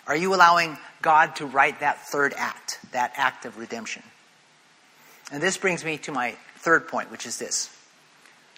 Are 0.07 0.15
you 0.15 0.33
allowing 0.33 0.77
God 1.01 1.35
to 1.37 1.45
write 1.45 1.81
that 1.81 2.07
third 2.07 2.33
act, 2.37 2.79
that 2.91 3.13
act 3.15 3.45
of 3.45 3.57
redemption? 3.57 4.03
And 5.31 5.43
this 5.43 5.57
brings 5.57 5.83
me 5.83 5.97
to 5.99 6.11
my 6.11 6.35
third 6.57 6.87
point, 6.87 7.11
which 7.11 7.25
is 7.25 7.37
this 7.37 7.69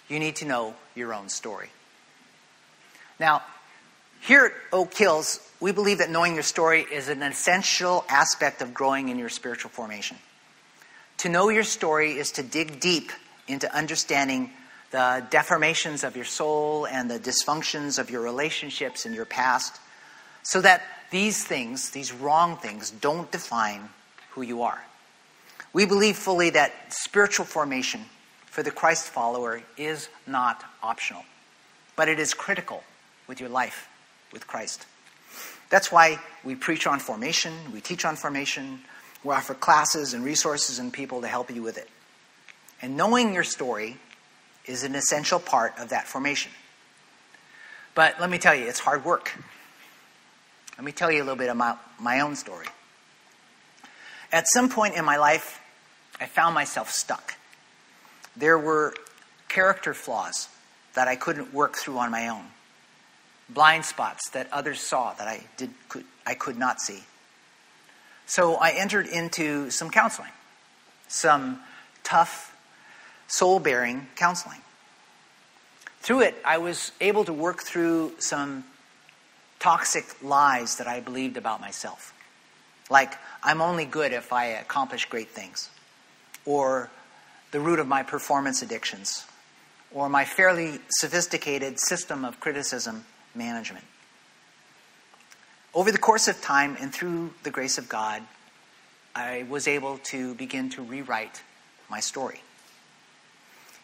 you 0.08 0.18
need 0.18 0.36
to 0.36 0.44
know 0.44 0.74
your 0.94 1.14
own 1.14 1.28
story. 1.28 1.70
Now, 3.20 3.42
here 4.22 4.46
at 4.46 4.52
Oak 4.72 4.94
Hills, 4.94 5.46
we 5.60 5.72
believe 5.72 5.98
that 5.98 6.08
knowing 6.08 6.32
your 6.32 6.42
story 6.42 6.86
is 6.90 7.10
an 7.10 7.22
essential 7.22 8.02
aspect 8.08 8.62
of 8.62 8.72
growing 8.72 9.10
in 9.10 9.18
your 9.18 9.28
spiritual 9.28 9.70
formation. 9.70 10.16
To 11.18 11.28
know 11.28 11.50
your 11.50 11.62
story 11.62 12.12
is 12.12 12.32
to 12.32 12.42
dig 12.42 12.80
deep 12.80 13.12
into 13.46 13.72
understanding 13.76 14.50
the 14.90 15.24
deformations 15.30 16.02
of 16.02 16.16
your 16.16 16.24
soul 16.24 16.86
and 16.86 17.10
the 17.10 17.18
dysfunctions 17.18 17.98
of 17.98 18.10
your 18.10 18.22
relationships 18.22 19.04
in 19.04 19.12
your 19.12 19.26
past, 19.26 19.78
so 20.42 20.62
that 20.62 20.82
these 21.10 21.44
things, 21.44 21.90
these 21.90 22.14
wrong 22.14 22.56
things, 22.56 22.90
don't 22.90 23.30
define 23.30 23.90
who 24.30 24.40
you 24.40 24.62
are. 24.62 24.82
We 25.74 25.84
believe 25.84 26.16
fully 26.16 26.50
that 26.50 26.72
spiritual 26.88 27.44
formation 27.44 28.06
for 28.46 28.62
the 28.62 28.70
Christ 28.70 29.10
follower 29.10 29.60
is 29.76 30.08
not 30.26 30.64
optional, 30.82 31.24
but 31.96 32.08
it 32.08 32.18
is 32.18 32.32
critical 32.32 32.82
with 33.30 33.38
your 33.38 33.48
life 33.48 33.88
with 34.32 34.44
Christ. 34.48 34.84
That's 35.70 35.92
why 35.92 36.18
we 36.42 36.56
preach 36.56 36.84
on 36.88 36.98
formation, 36.98 37.52
we 37.72 37.80
teach 37.80 38.04
on 38.04 38.16
formation, 38.16 38.80
we 39.22 39.32
offer 39.32 39.54
classes 39.54 40.14
and 40.14 40.24
resources 40.24 40.80
and 40.80 40.92
people 40.92 41.20
to 41.20 41.28
help 41.28 41.48
you 41.48 41.62
with 41.62 41.78
it. 41.78 41.88
And 42.82 42.96
knowing 42.96 43.32
your 43.32 43.44
story 43.44 43.98
is 44.66 44.82
an 44.82 44.96
essential 44.96 45.38
part 45.38 45.78
of 45.78 45.90
that 45.90 46.08
formation. 46.08 46.50
But 47.94 48.20
let 48.20 48.30
me 48.30 48.38
tell 48.38 48.52
you, 48.54 48.66
it's 48.66 48.80
hard 48.80 49.04
work. 49.04 49.32
Let 50.76 50.84
me 50.84 50.90
tell 50.90 51.12
you 51.12 51.18
a 51.18 51.24
little 51.24 51.36
bit 51.36 51.50
about 51.50 51.78
my 52.00 52.20
own 52.20 52.34
story. 52.34 52.66
At 54.32 54.48
some 54.48 54.68
point 54.68 54.96
in 54.96 55.04
my 55.04 55.18
life, 55.18 55.60
I 56.20 56.26
found 56.26 56.52
myself 56.52 56.90
stuck. 56.90 57.34
There 58.36 58.58
were 58.58 58.92
character 59.48 59.94
flaws 59.94 60.48
that 60.94 61.06
I 61.06 61.14
couldn't 61.14 61.54
work 61.54 61.76
through 61.76 61.98
on 61.98 62.10
my 62.10 62.26
own 62.26 62.46
blind 63.54 63.84
spots 63.84 64.30
that 64.30 64.48
others 64.52 64.80
saw 64.80 65.12
that 65.14 65.28
I, 65.28 65.44
did, 65.56 65.70
could, 65.88 66.04
I 66.26 66.34
could 66.34 66.56
not 66.56 66.80
see. 66.80 67.02
So 68.26 68.54
I 68.54 68.70
entered 68.70 69.06
into 69.06 69.70
some 69.70 69.90
counseling, 69.90 70.30
some 71.08 71.60
tough, 72.04 72.56
soul 73.26 73.58
bearing 73.58 74.06
counseling. 74.16 74.60
Through 76.00 76.20
it, 76.20 76.36
I 76.44 76.58
was 76.58 76.92
able 77.00 77.24
to 77.24 77.32
work 77.32 77.62
through 77.62 78.12
some 78.18 78.64
toxic 79.58 80.22
lies 80.22 80.76
that 80.76 80.86
I 80.86 81.00
believed 81.00 81.36
about 81.36 81.60
myself. 81.60 82.14
Like, 82.88 83.14
I'm 83.42 83.60
only 83.60 83.84
good 83.84 84.12
if 84.12 84.32
I 84.32 84.46
accomplish 84.46 85.06
great 85.06 85.28
things. 85.28 85.68
Or 86.44 86.90
the 87.50 87.60
root 87.60 87.78
of 87.78 87.86
my 87.86 88.02
performance 88.02 88.62
addictions. 88.62 89.24
Or 89.92 90.08
my 90.08 90.24
fairly 90.24 90.78
sophisticated 90.88 91.78
system 91.80 92.24
of 92.24 92.40
criticism 92.40 93.04
management. 93.34 93.84
Over 95.72 95.92
the 95.92 95.98
course 95.98 96.26
of 96.28 96.40
time 96.40 96.76
and 96.80 96.92
through 96.92 97.30
the 97.42 97.50
grace 97.50 97.78
of 97.78 97.88
God, 97.88 98.22
I 99.14 99.44
was 99.48 99.68
able 99.68 99.98
to 100.04 100.34
begin 100.34 100.70
to 100.70 100.82
rewrite 100.82 101.42
my 101.88 102.00
story. 102.00 102.42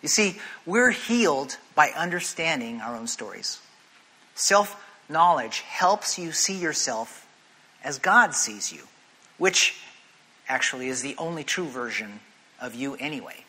You 0.03 0.09
see, 0.09 0.37
we're 0.65 0.91
healed 0.91 1.57
by 1.75 1.91
understanding 1.91 2.81
our 2.81 2.95
own 2.95 3.07
stories. 3.07 3.61
Self 4.35 4.83
knowledge 5.09 5.61
helps 5.61 6.19
you 6.19 6.33
see 6.33 6.57
yourself 6.57 7.27
as 7.83 7.99
God 7.99 8.35
sees 8.35 8.73
you, 8.73 8.83
which 9.39 9.77
actually 10.49 10.89
is 10.89 11.03
the 11.03 11.15
only 11.19 11.45
true 11.45 11.67
version 11.67 12.21
of 12.61 12.75
you 12.75 12.95
anyway. 12.97 13.45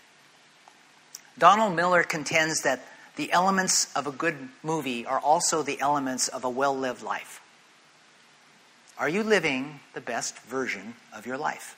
Donald 1.38 1.76
Miller 1.76 2.04
contends 2.04 2.62
that 2.62 2.82
the 3.18 3.32
elements 3.32 3.94
of 3.96 4.08
a 4.08 4.12
good 4.12 4.38
movie 4.64 5.06
are 5.06 5.20
also 5.20 5.64
the 5.64 5.80
elements 5.82 6.28
of 6.28 6.44
a 6.46 6.50
well 6.50 6.78
lived 6.78 7.04
life. 7.04 7.42
Are 8.98 9.10
you 9.10 9.24
living 9.24 9.80
the 9.94 10.02
best 10.02 10.40
version 10.40 10.96
of 11.14 11.26
your 11.26 11.38
life? 11.38 11.76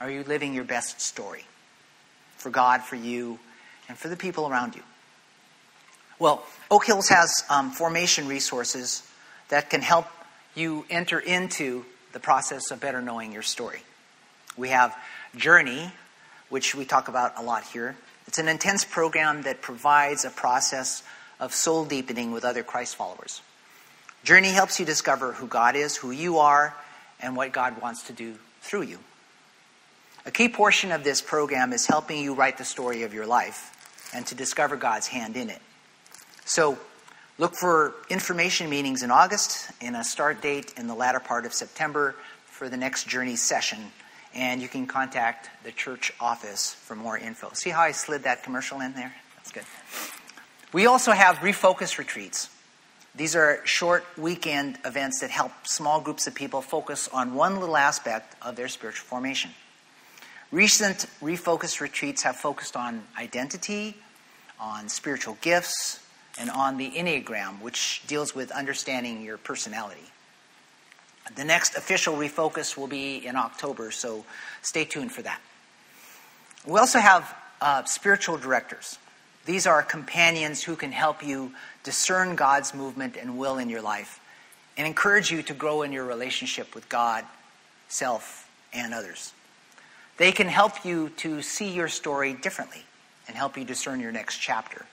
Are 0.00 0.10
you 0.10 0.24
living 0.24 0.54
your 0.54 0.64
best 0.64 1.00
story 1.00 1.44
for 2.36 2.50
God, 2.50 2.82
for 2.82 2.96
you, 2.96 3.38
and 3.88 3.96
for 3.96 4.08
the 4.08 4.16
people 4.16 4.48
around 4.48 4.74
you? 4.74 4.82
Well, 6.18 6.44
Oak 6.70 6.86
Hills 6.86 7.08
has 7.08 7.44
um, 7.50 7.70
formation 7.70 8.26
resources 8.26 9.02
that 9.48 9.70
can 9.70 9.80
help 9.80 10.06
you 10.54 10.84
enter 10.90 11.18
into 11.18 11.84
the 12.12 12.20
process 12.20 12.70
of 12.70 12.80
better 12.80 13.02
knowing 13.02 13.32
your 13.32 13.42
story. 13.42 13.82
We 14.56 14.68
have 14.68 14.96
Journey, 15.36 15.92
which 16.48 16.74
we 16.74 16.84
talk 16.84 17.08
about 17.08 17.34
a 17.36 17.42
lot 17.42 17.64
here. 17.64 17.96
It's 18.26 18.38
an 18.38 18.48
intense 18.48 18.84
program 18.84 19.42
that 19.42 19.60
provides 19.60 20.24
a 20.24 20.30
process 20.30 21.02
of 21.40 21.52
soul 21.52 21.84
deepening 21.84 22.32
with 22.32 22.44
other 22.44 22.62
Christ 22.62 22.96
followers. 22.96 23.42
Journey 24.24 24.50
helps 24.50 24.78
you 24.78 24.86
discover 24.86 25.32
who 25.32 25.46
God 25.46 25.74
is, 25.74 25.96
who 25.96 26.12
you 26.12 26.38
are, 26.38 26.76
and 27.20 27.36
what 27.36 27.52
God 27.52 27.80
wants 27.82 28.04
to 28.04 28.12
do 28.12 28.36
through 28.60 28.82
you. 28.82 28.98
A 30.24 30.30
key 30.30 30.48
portion 30.48 30.92
of 30.92 31.02
this 31.02 31.20
program 31.20 31.72
is 31.72 31.86
helping 31.86 32.22
you 32.22 32.34
write 32.34 32.58
the 32.58 32.64
story 32.64 33.02
of 33.02 33.12
your 33.12 33.26
life 33.26 33.70
and 34.14 34.24
to 34.26 34.34
discover 34.34 34.76
God's 34.76 35.08
hand 35.08 35.36
in 35.36 35.50
it. 35.50 35.60
So, 36.44 36.78
look 37.38 37.54
for 37.54 37.94
information 38.08 38.70
meetings 38.70 39.02
in 39.02 39.10
August 39.10 39.70
and 39.80 39.96
a 39.96 40.04
start 40.04 40.40
date 40.40 40.74
in 40.76 40.86
the 40.86 40.94
latter 40.94 41.18
part 41.18 41.44
of 41.44 41.52
September 41.52 42.14
for 42.46 42.68
the 42.68 42.76
next 42.76 43.08
Journey 43.08 43.34
session. 43.34 43.78
And 44.34 44.62
you 44.62 44.68
can 44.68 44.86
contact 44.86 45.50
the 45.64 45.72
church 45.72 46.12
office 46.20 46.72
for 46.72 46.96
more 46.96 47.18
info. 47.18 47.50
See 47.52 47.70
how 47.70 47.82
I 47.82 47.92
slid 47.92 48.22
that 48.24 48.42
commercial 48.42 48.80
in 48.80 48.94
there? 48.94 49.14
That's 49.36 49.52
good. 49.52 49.64
We 50.72 50.86
also 50.86 51.12
have 51.12 51.36
refocus 51.36 51.98
retreats. 51.98 52.48
These 53.14 53.36
are 53.36 53.60
short 53.66 54.04
weekend 54.16 54.78
events 54.86 55.20
that 55.20 55.30
help 55.30 55.52
small 55.64 56.00
groups 56.00 56.26
of 56.26 56.34
people 56.34 56.62
focus 56.62 57.08
on 57.12 57.34
one 57.34 57.60
little 57.60 57.76
aspect 57.76 58.34
of 58.40 58.56
their 58.56 58.68
spiritual 58.68 59.04
formation. 59.04 59.50
Recent 60.50 61.06
refocus 61.20 61.80
retreats 61.80 62.22
have 62.22 62.36
focused 62.36 62.74
on 62.74 63.02
identity, 63.18 63.96
on 64.58 64.88
spiritual 64.88 65.36
gifts, 65.42 66.00
and 66.38 66.50
on 66.50 66.78
the 66.78 66.90
Enneagram, 66.90 67.60
which 67.60 68.02
deals 68.06 68.34
with 68.34 68.50
understanding 68.50 69.22
your 69.22 69.36
personality. 69.36 70.10
The 71.36 71.44
next 71.44 71.74
official 71.76 72.14
refocus 72.16 72.76
will 72.76 72.86
be 72.86 73.24
in 73.26 73.36
October, 73.36 73.90
so 73.90 74.24
stay 74.60 74.84
tuned 74.84 75.12
for 75.12 75.22
that. 75.22 75.40
We 76.66 76.78
also 76.78 76.98
have 76.98 77.34
uh, 77.60 77.84
spiritual 77.84 78.36
directors. 78.36 78.98
These 79.44 79.66
are 79.66 79.82
companions 79.82 80.62
who 80.62 80.76
can 80.76 80.92
help 80.92 81.24
you 81.24 81.52
discern 81.82 82.36
God's 82.36 82.74
movement 82.74 83.16
and 83.16 83.38
will 83.38 83.58
in 83.58 83.68
your 83.68 83.82
life 83.82 84.20
and 84.76 84.86
encourage 84.86 85.30
you 85.30 85.42
to 85.42 85.54
grow 85.54 85.82
in 85.82 85.92
your 85.92 86.04
relationship 86.04 86.74
with 86.74 86.88
God, 86.88 87.24
self, 87.88 88.48
and 88.72 88.94
others. 88.94 89.32
They 90.16 90.32
can 90.32 90.46
help 90.46 90.84
you 90.84 91.10
to 91.18 91.42
see 91.42 91.70
your 91.70 91.88
story 91.88 92.34
differently 92.34 92.82
and 93.26 93.36
help 93.36 93.56
you 93.56 93.64
discern 93.64 94.00
your 94.00 94.12
next 94.12 94.38
chapter. 94.38 94.86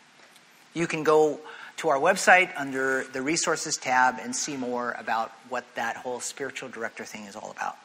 You 0.73 0.88
can 0.88 1.04
go 1.04 1.39
to 1.80 1.88
our 1.88 1.98
website 1.98 2.52
under 2.58 3.06
the 3.06 3.22
resources 3.22 3.78
tab 3.78 4.15
and 4.22 4.36
see 4.36 4.58
more 4.58 4.92
about 5.00 5.32
what 5.48 5.63
that 5.76 5.96
whole 5.96 6.20
spiritual 6.20 6.68
director 6.68 7.06
thing 7.06 7.24
is 7.24 7.38
all 7.38 7.52
about. 7.52 7.78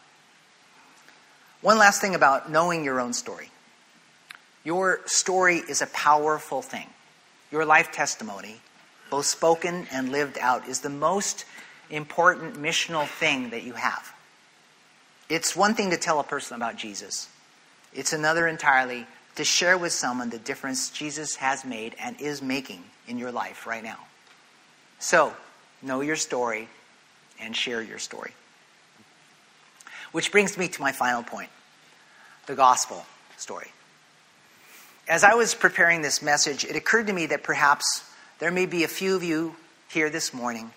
One 1.60 1.78
last 1.78 2.00
thing 2.00 2.16
about 2.16 2.50
knowing 2.50 2.84
your 2.84 3.00
own 3.00 3.12
story. 3.12 3.50
Your 4.64 5.00
story 5.06 5.58
is 5.58 5.80
a 5.80 5.86
powerful 5.86 6.60
thing. 6.60 6.88
Your 7.52 7.64
life 7.64 7.92
testimony, 7.92 8.56
both 9.10 9.26
spoken 9.26 9.86
and 9.92 10.10
lived 10.10 10.38
out, 10.40 10.66
is 10.66 10.80
the 10.80 10.90
most 10.90 11.44
important 11.88 12.60
missional 12.60 13.06
thing 13.06 13.50
that 13.50 13.62
you 13.62 13.74
have. 13.74 14.12
It's 15.28 15.54
one 15.54 15.74
thing 15.74 15.90
to 15.90 15.96
tell 15.96 16.18
a 16.18 16.24
person 16.24 16.56
about 16.56 16.76
Jesus, 16.76 17.28
it's 17.92 18.12
another 18.12 18.48
entirely 18.48 19.06
to 19.36 19.44
share 19.44 19.78
with 19.78 19.92
someone 19.92 20.30
the 20.30 20.38
difference 20.38 20.90
Jesus 20.90 21.36
has 21.36 21.64
made 21.64 21.94
and 22.00 22.20
is 22.20 22.42
making 22.42 22.82
in 23.08 23.18
your 23.18 23.32
life 23.32 23.66
right 23.66 23.82
now. 23.82 23.98
So, 24.98 25.34
know 25.82 26.00
your 26.00 26.16
story 26.16 26.68
and 27.40 27.54
share 27.54 27.82
your 27.82 27.98
story. 27.98 28.32
Which 30.12 30.30
brings 30.32 30.56
me 30.56 30.68
to 30.68 30.80
my 30.80 30.92
final 30.92 31.22
point 31.22 31.50
the 32.46 32.54
gospel 32.54 33.04
story. 33.36 33.68
As 35.08 35.24
I 35.24 35.34
was 35.34 35.54
preparing 35.54 36.02
this 36.02 36.22
message, 36.22 36.64
it 36.64 36.76
occurred 36.76 37.06
to 37.08 37.12
me 37.12 37.26
that 37.26 37.42
perhaps 37.42 38.04
there 38.38 38.50
may 38.50 38.66
be 38.66 38.84
a 38.84 38.88
few 38.88 39.16
of 39.16 39.22
you 39.22 39.56
here 39.88 40.10
this 40.10 40.32
morning 40.32 40.70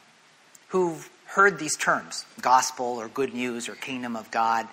who've 0.69 1.09
heard 1.25 1.59
these 1.59 1.75
terms 1.77 2.25
gospel 2.41 2.85
or 2.85 3.07
good 3.07 3.33
news 3.33 3.69
or 3.69 3.75
kingdom 3.75 4.15
of 4.15 4.31
God 4.31 4.67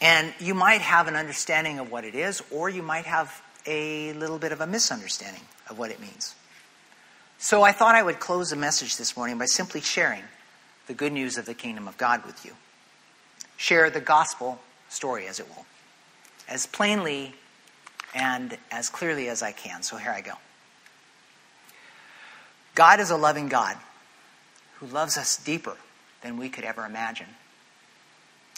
and 0.00 0.34
you 0.38 0.54
might 0.54 0.80
have 0.80 1.08
an 1.08 1.16
understanding 1.16 1.78
of 1.78 1.90
what 1.90 2.04
it 2.04 2.14
is, 2.14 2.42
or 2.50 2.68
you 2.68 2.82
might 2.82 3.06
have 3.06 3.42
a 3.66 4.12
little 4.14 4.38
bit 4.38 4.52
of 4.52 4.60
a 4.60 4.66
misunderstanding 4.66 5.40
of 5.70 5.78
what 5.78 5.90
it 5.90 5.98
means. 5.98 6.34
So 7.38 7.62
I 7.62 7.72
thought 7.72 7.94
I 7.94 8.02
would 8.02 8.20
close 8.20 8.50
the 8.50 8.56
message 8.56 8.96
this 8.96 9.16
morning 9.16 9.38
by 9.38 9.46
simply 9.46 9.80
sharing 9.80 10.22
the 10.86 10.94
good 10.94 11.12
news 11.12 11.36
of 11.36 11.46
the 11.46 11.54
kingdom 11.54 11.88
of 11.88 11.98
God 11.98 12.24
with 12.24 12.44
you. 12.44 12.52
Share 13.56 13.90
the 13.90 14.00
gospel 14.00 14.60
story, 14.88 15.26
as 15.26 15.40
it 15.40 15.48
will, 15.48 15.66
as 16.48 16.66
plainly 16.66 17.34
and 18.14 18.56
as 18.70 18.88
clearly 18.88 19.28
as 19.28 19.42
I 19.42 19.52
can. 19.52 19.82
So 19.82 19.96
here 19.96 20.10
I 20.10 20.20
go. 20.20 20.34
God 22.74 23.00
is 23.00 23.10
a 23.10 23.16
loving 23.16 23.48
God 23.48 23.76
who 24.78 24.86
loves 24.86 25.16
us 25.16 25.36
deeper 25.36 25.76
than 26.22 26.36
we 26.36 26.48
could 26.48 26.64
ever 26.64 26.84
imagine. 26.84 27.28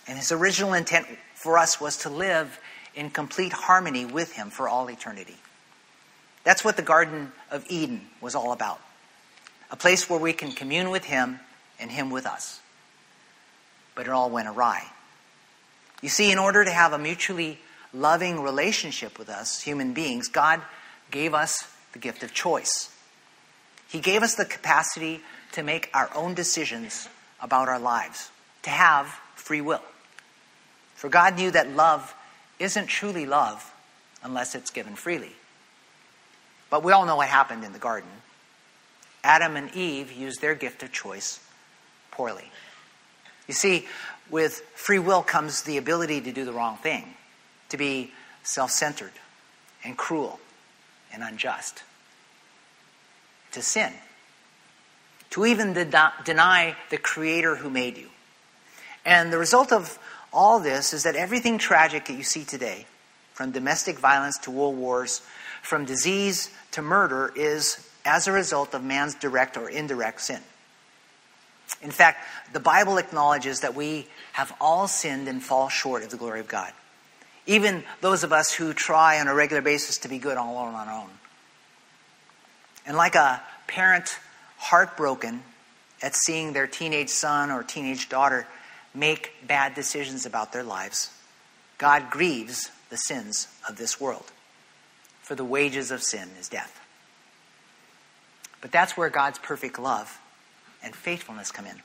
And 0.09 0.17
his 0.17 0.33
original 0.33 0.73
intent 0.73 1.07
for 1.35 1.59
us 1.59 1.81
was 1.81 1.99
to 1.99 2.11
live 2.11 2.59
in 2.97 3.11
complete 3.11 3.53
harmony 3.53 4.05
with 4.05 4.33
Him 4.33 4.51
for 4.51 4.69
all 4.69 4.89
eternity. 4.89 5.37
That's 6.47 6.65
what 6.65 6.77
the 6.77 6.83
Garden 6.83 7.33
of 7.51 7.67
Eden 7.69 8.03
was 8.21 8.37
all 8.37 8.53
about 8.53 8.81
a 9.69 9.75
place 9.75 10.09
where 10.09 10.21
we 10.21 10.33
can 10.33 10.53
commune 10.53 10.91
with 10.91 11.05
Him 11.05 11.41
and 11.81 11.91
Him 11.91 12.09
with 12.09 12.25
us. 12.25 12.61
But 13.97 14.07
it 14.07 14.11
all 14.11 14.31
went 14.31 14.47
awry. 14.47 14.85
You 16.01 16.09
see, 16.09 16.31
in 16.31 16.39
order 16.39 16.65
to 16.65 16.71
have 16.71 16.93
a 16.93 16.99
mutually 16.99 17.59
loving 17.93 18.41
relationship 18.41 19.19
with 19.19 19.29
us, 19.29 19.61
human 19.61 19.93
beings, 19.93 20.29
God 20.29 20.63
gave 21.11 21.35
us 21.35 21.67
the 21.93 21.99
gift 21.99 22.23
of 22.23 22.33
choice. 22.33 22.95
He 23.89 23.99
gave 23.99 24.23
us 24.23 24.37
the 24.37 24.45
capacity 24.45 25.23
to 25.51 25.65
make 25.65 25.91
our 25.93 26.09
own 26.15 26.35
decisions 26.35 27.09
about 27.41 27.69
our 27.69 27.81
lives, 27.81 28.31
to 28.63 28.71
have 28.71 29.09
free 29.35 29.61
will. 29.61 29.83
For 30.95 31.09
God 31.09 31.37
knew 31.37 31.51
that 31.51 31.71
love 31.71 32.15
isn't 32.61 32.87
truly 32.87 33.27
love 33.27 33.69
unless 34.23 34.55
it's 34.55 34.71
given 34.71 34.95
freely. 34.95 35.33
But 36.71 36.83
we 36.83 36.93
all 36.93 37.07
know 37.07 37.17
what 37.17 37.29
happened 37.29 37.65
in 37.65 37.73
the 37.73 37.79
garden. 37.79 38.11
Adam 39.23 39.57
and 39.57 39.75
Eve 39.75 40.13
used 40.13 40.41
their 40.41 40.55
gift 40.55 40.83
of 40.83 40.93
choice 40.93 41.41
poorly. 42.11 42.51
You 43.47 43.55
see, 43.55 43.87
with 44.31 44.61
free 44.75 44.99
will 44.99 45.23
comes 45.23 45.63
the 45.63 45.77
ability 45.77 46.21
to 46.23 46.33
do 46.33 46.45
the 46.45 46.53
wrong 46.53 46.77
thing, 46.77 47.15
to 47.69 47.77
be 47.77 48.13
self 48.43 48.71
centered 48.71 49.13
and 49.85 49.97
cruel 49.97 50.41
and 51.13 51.23
unjust, 51.23 51.83
to 53.53 53.63
sin, 53.63 53.93
to 55.31 55.47
even 55.47 55.73
de- 55.73 56.13
deny 56.25 56.77
the 56.91 56.99
Creator 56.99 57.57
who 57.57 57.71
made 57.71 57.97
you. 57.97 58.09
And 59.05 59.33
the 59.33 59.39
result 59.39 59.73
of 59.73 59.99
all 60.33 60.59
this 60.59 60.93
is 60.93 61.05
that 61.05 61.15
everything 61.15 61.59
tragic 61.59 62.07
that 62.07 62.15
you 62.15 62.25
see 62.25 62.45
today, 62.45 62.87
from 63.33 63.53
domestic 63.53 63.99
violence 63.99 64.39
to 64.39 64.51
world 64.51 64.77
wars, 64.77 65.23
from 65.67 65.85
disease 65.85 66.51
to 66.73 66.83
murder, 66.83 67.33
is 67.35 67.85
as 68.05 68.29
a 68.29 68.33
result 68.33 68.73
of 68.73 68.85
man's 68.85 69.15
direct 69.17 69.57
or 69.57 69.69
indirect 69.69 70.21
sin. 70.21 70.41
In 71.83 71.91
fact, 71.91 72.25
the 72.53 72.61
Bible 72.61 72.99
acknowledges 72.99 73.61
that 73.61 73.75
we 73.75 74.07
have 74.33 74.55
all 74.61 74.87
sinned 74.87 75.27
and 75.27 75.43
fall 75.43 75.69
short 75.69 76.05
of 76.05 76.11
the 76.11 76.17
glory 76.17 76.41
of 76.41 76.47
God. 76.47 76.73
Even 77.47 77.83
those 78.01 78.23
of 78.23 78.33
us 78.33 78.53
who 78.53 78.73
try 78.73 79.19
on 79.19 79.27
a 79.27 79.35
regular 79.35 79.63
basis 79.63 79.99
to 79.99 80.09
be 80.09 80.19
good 80.19 80.37
all 80.37 80.57
on 80.57 80.75
our 80.75 81.03
own. 81.03 81.11
And 82.87 82.97
like 82.97 83.17
a 83.17 83.43
parent 83.67 84.19
heartbroken 84.59 85.43
at 86.01 86.15
seeing 86.15 86.53
their 86.53 86.69
teenage 86.69 87.09
son 87.09 87.51
or 87.51 87.65
teenage 87.65 88.09
daughter 88.09 88.47
make 88.95 89.33
bad 89.47 89.75
decisions 89.75 90.27
about 90.27 90.53
their 90.53 90.63
lives, 90.63 91.11
God 91.79 92.11
grieves 92.11 92.71
the 92.89 92.97
sins 92.97 93.49
of 93.69 93.77
this 93.77 94.01
world. 94.01 94.31
For 95.27 95.35
the 95.35 95.45
wages 95.45 95.91
of 95.91 96.05
sin 96.05 96.29
is 96.39 96.49
death. 96.49 96.81
But 98.61 98.71
that's 98.71 98.97
where 98.97 99.11
God's 99.11 99.41
perfect 99.41 99.77
love 99.77 100.21
and 100.85 100.95
faithfulness 100.95 101.51
come 101.51 101.67
in. 101.67 101.83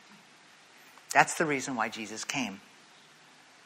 That's 1.12 1.40
the 1.40 1.48
reason 1.48 1.76
why 1.76 1.90
Jesus 1.90 2.24
came. 2.24 2.62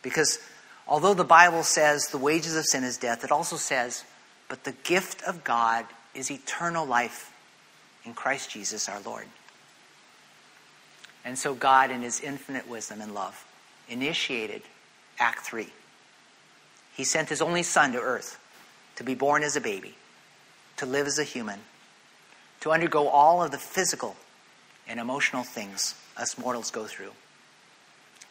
Because 0.01 0.39
although 0.87 1.13
the 1.13 1.25
Bible 1.25 1.61
says 1.63 2.07
the 2.07 2.17
wages 2.17 2.55
of 2.55 2.63
sin 2.63 2.85
is 2.85 2.95
death, 2.95 3.25
it 3.25 3.33
also 3.33 3.57
says, 3.57 4.05
but 4.47 4.63
the 4.63 4.71
gift 4.85 5.21
of 5.23 5.43
God 5.43 5.85
is 6.13 6.31
eternal 6.31 6.85
life 6.85 7.33
in 8.05 8.13
Christ 8.13 8.49
Jesus 8.49 8.87
our 8.87 9.01
Lord. 9.01 9.25
And 11.25 11.37
so 11.37 11.53
God, 11.53 11.91
in 11.91 12.01
his 12.01 12.21
infinite 12.21 12.69
wisdom 12.69 13.01
and 13.01 13.13
love, 13.13 13.45
initiated 13.89 14.61
Act 15.19 15.45
3. 15.45 15.67
He 16.95 17.03
sent 17.03 17.27
his 17.27 17.41
only 17.41 17.63
son 17.63 17.91
to 17.91 17.99
earth 17.99 18.39
to 18.95 19.03
be 19.03 19.15
born 19.15 19.43
as 19.43 19.55
a 19.55 19.61
baby, 19.61 19.95
to 20.77 20.85
live 20.85 21.07
as 21.07 21.19
a 21.19 21.23
human, 21.23 21.59
to 22.61 22.71
undergo 22.71 23.07
all 23.07 23.43
of 23.43 23.51
the 23.51 23.57
physical 23.57 24.15
and 24.87 24.99
emotional 24.99 25.43
things 25.43 25.95
us 26.17 26.37
mortals 26.37 26.71
go 26.71 26.85
through. 26.85 27.11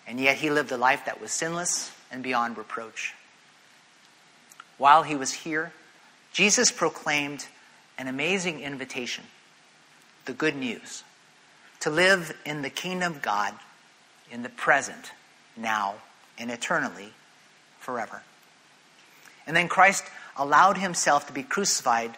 And 0.06 0.20
yet 0.20 0.36
he 0.36 0.50
lived 0.50 0.72
a 0.72 0.76
life 0.76 1.04
that 1.06 1.20
was 1.20 1.32
sinless 1.32 1.92
and 2.10 2.22
beyond 2.22 2.56
reproach. 2.56 3.14
While 4.78 5.02
he 5.02 5.16
was 5.16 5.32
here, 5.32 5.72
Jesus 6.32 6.70
proclaimed 6.70 7.46
an 7.96 8.08
amazing 8.08 8.60
invitation 8.60 9.24
the 10.24 10.32
good 10.32 10.56
news 10.56 11.04
to 11.80 11.90
live 11.90 12.34
in 12.44 12.62
the 12.62 12.70
kingdom 12.70 13.12
of 13.12 13.22
God 13.22 13.54
in 14.30 14.42
the 14.42 14.48
present, 14.48 15.12
now, 15.56 15.94
and 16.38 16.50
eternally, 16.50 17.12
forever. 17.78 18.22
And 19.46 19.54
then 19.54 19.68
Christ 19.68 20.04
allowed 20.36 20.78
himself 20.78 21.26
to 21.26 21.32
be 21.32 21.42
crucified 21.42 22.12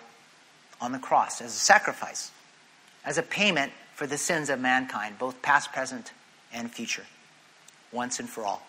on 0.81 0.93
the 0.93 0.99
cross 0.99 1.41
as 1.41 1.55
a 1.55 1.59
sacrifice, 1.59 2.31
as 3.05 3.19
a 3.19 3.23
payment 3.23 3.73
for 3.95 4.07
the 4.07 4.19
sins 4.19 4.51
of 4.51 4.61
mankind, 4.61 5.19
both 5.19 5.41
past, 5.43 5.73
present, 5.73 6.13
and 6.53 6.71
future, 6.71 7.07
once 7.93 8.21
and 8.21 8.29
for 8.29 8.45
all. 8.45 8.63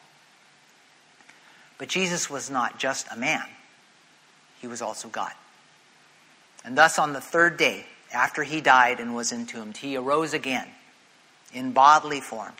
But 1.77 1.89
Jesus 1.89 2.29
was 2.29 2.49
not 2.49 2.79
just 2.79 3.07
a 3.11 3.17
man, 3.17 3.43
he 4.59 4.67
was 4.67 4.81
also 4.81 5.07
God. 5.09 5.33
And 6.65 6.77
thus, 6.77 6.97
on 6.99 7.13
the 7.13 7.21
third 7.21 7.57
day, 7.57 7.85
after 8.13 8.43
he 8.43 8.61
died 8.61 8.99
and 8.99 9.15
was 9.15 9.31
entombed, 9.31 9.77
he 9.77 9.95
arose 9.95 10.33
again 10.33 10.67
in 11.53 11.71
bodily 11.71 12.19
form. 12.19 12.53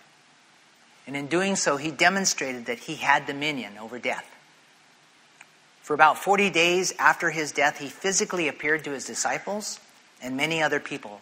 And 1.06 1.16
in 1.16 1.28
doing 1.28 1.56
so, 1.56 1.78
he 1.78 1.90
demonstrated 1.90 2.66
that 2.66 2.80
he 2.80 2.96
had 2.96 3.26
dominion 3.26 3.78
over 3.78 3.98
death. 3.98 4.26
For 5.88 5.94
about 5.94 6.18
40 6.18 6.50
days 6.50 6.94
after 7.00 7.30
his 7.30 7.54
death, 7.54 7.78
he 7.78 7.88
physically 7.88 8.50
appeared 8.50 8.84
to 8.84 8.92
his 8.92 9.06
disciples 9.06 9.80
and 10.22 10.36
many 10.36 10.62
other 10.62 10.82
people, 10.82 11.22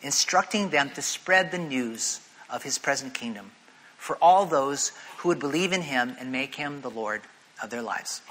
instructing 0.00 0.70
them 0.70 0.88
to 0.94 1.02
spread 1.02 1.50
the 1.50 1.58
news 1.58 2.26
of 2.48 2.62
his 2.62 2.78
present 2.78 3.12
kingdom 3.12 3.50
for 3.98 4.16
all 4.22 4.46
those 4.46 4.92
who 5.18 5.28
would 5.28 5.38
believe 5.38 5.74
in 5.74 5.82
him 5.82 6.16
and 6.18 6.32
make 6.32 6.54
him 6.54 6.80
the 6.80 6.88
Lord 6.88 7.20
of 7.62 7.68
their 7.68 7.82
lives. 7.82 8.22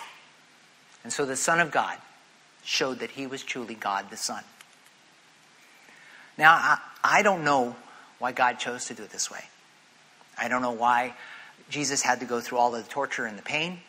And 1.03 1.13
so 1.13 1.27
the 1.27 1.35
Son 1.35 1.59
of 1.59 1.69
God 1.69 1.99
showed 2.63 2.97
that 2.97 3.11
he 3.11 3.27
was 3.27 3.43
truly 3.43 3.75
God 3.75 4.09
the 4.09 4.17
Son. 4.17 4.43
Now, 6.39 6.53
I, 6.53 6.79
I 7.03 7.21
don't 7.21 7.43
know 7.43 7.75
why 8.17 8.31
God 8.31 8.57
chose 8.57 8.85
to 8.85 8.95
do 8.95 9.03
it 9.03 9.11
this 9.11 9.29
way. 9.29 9.45
I 10.39 10.47
don't 10.47 10.63
know 10.63 10.71
why 10.71 11.13
Jesus 11.69 12.01
had 12.01 12.21
to 12.21 12.25
go 12.25 12.41
through 12.41 12.57
all 12.57 12.71
the 12.71 12.81
torture 12.81 13.27
and 13.27 13.37
the 13.37 13.43
pain, 13.43 13.81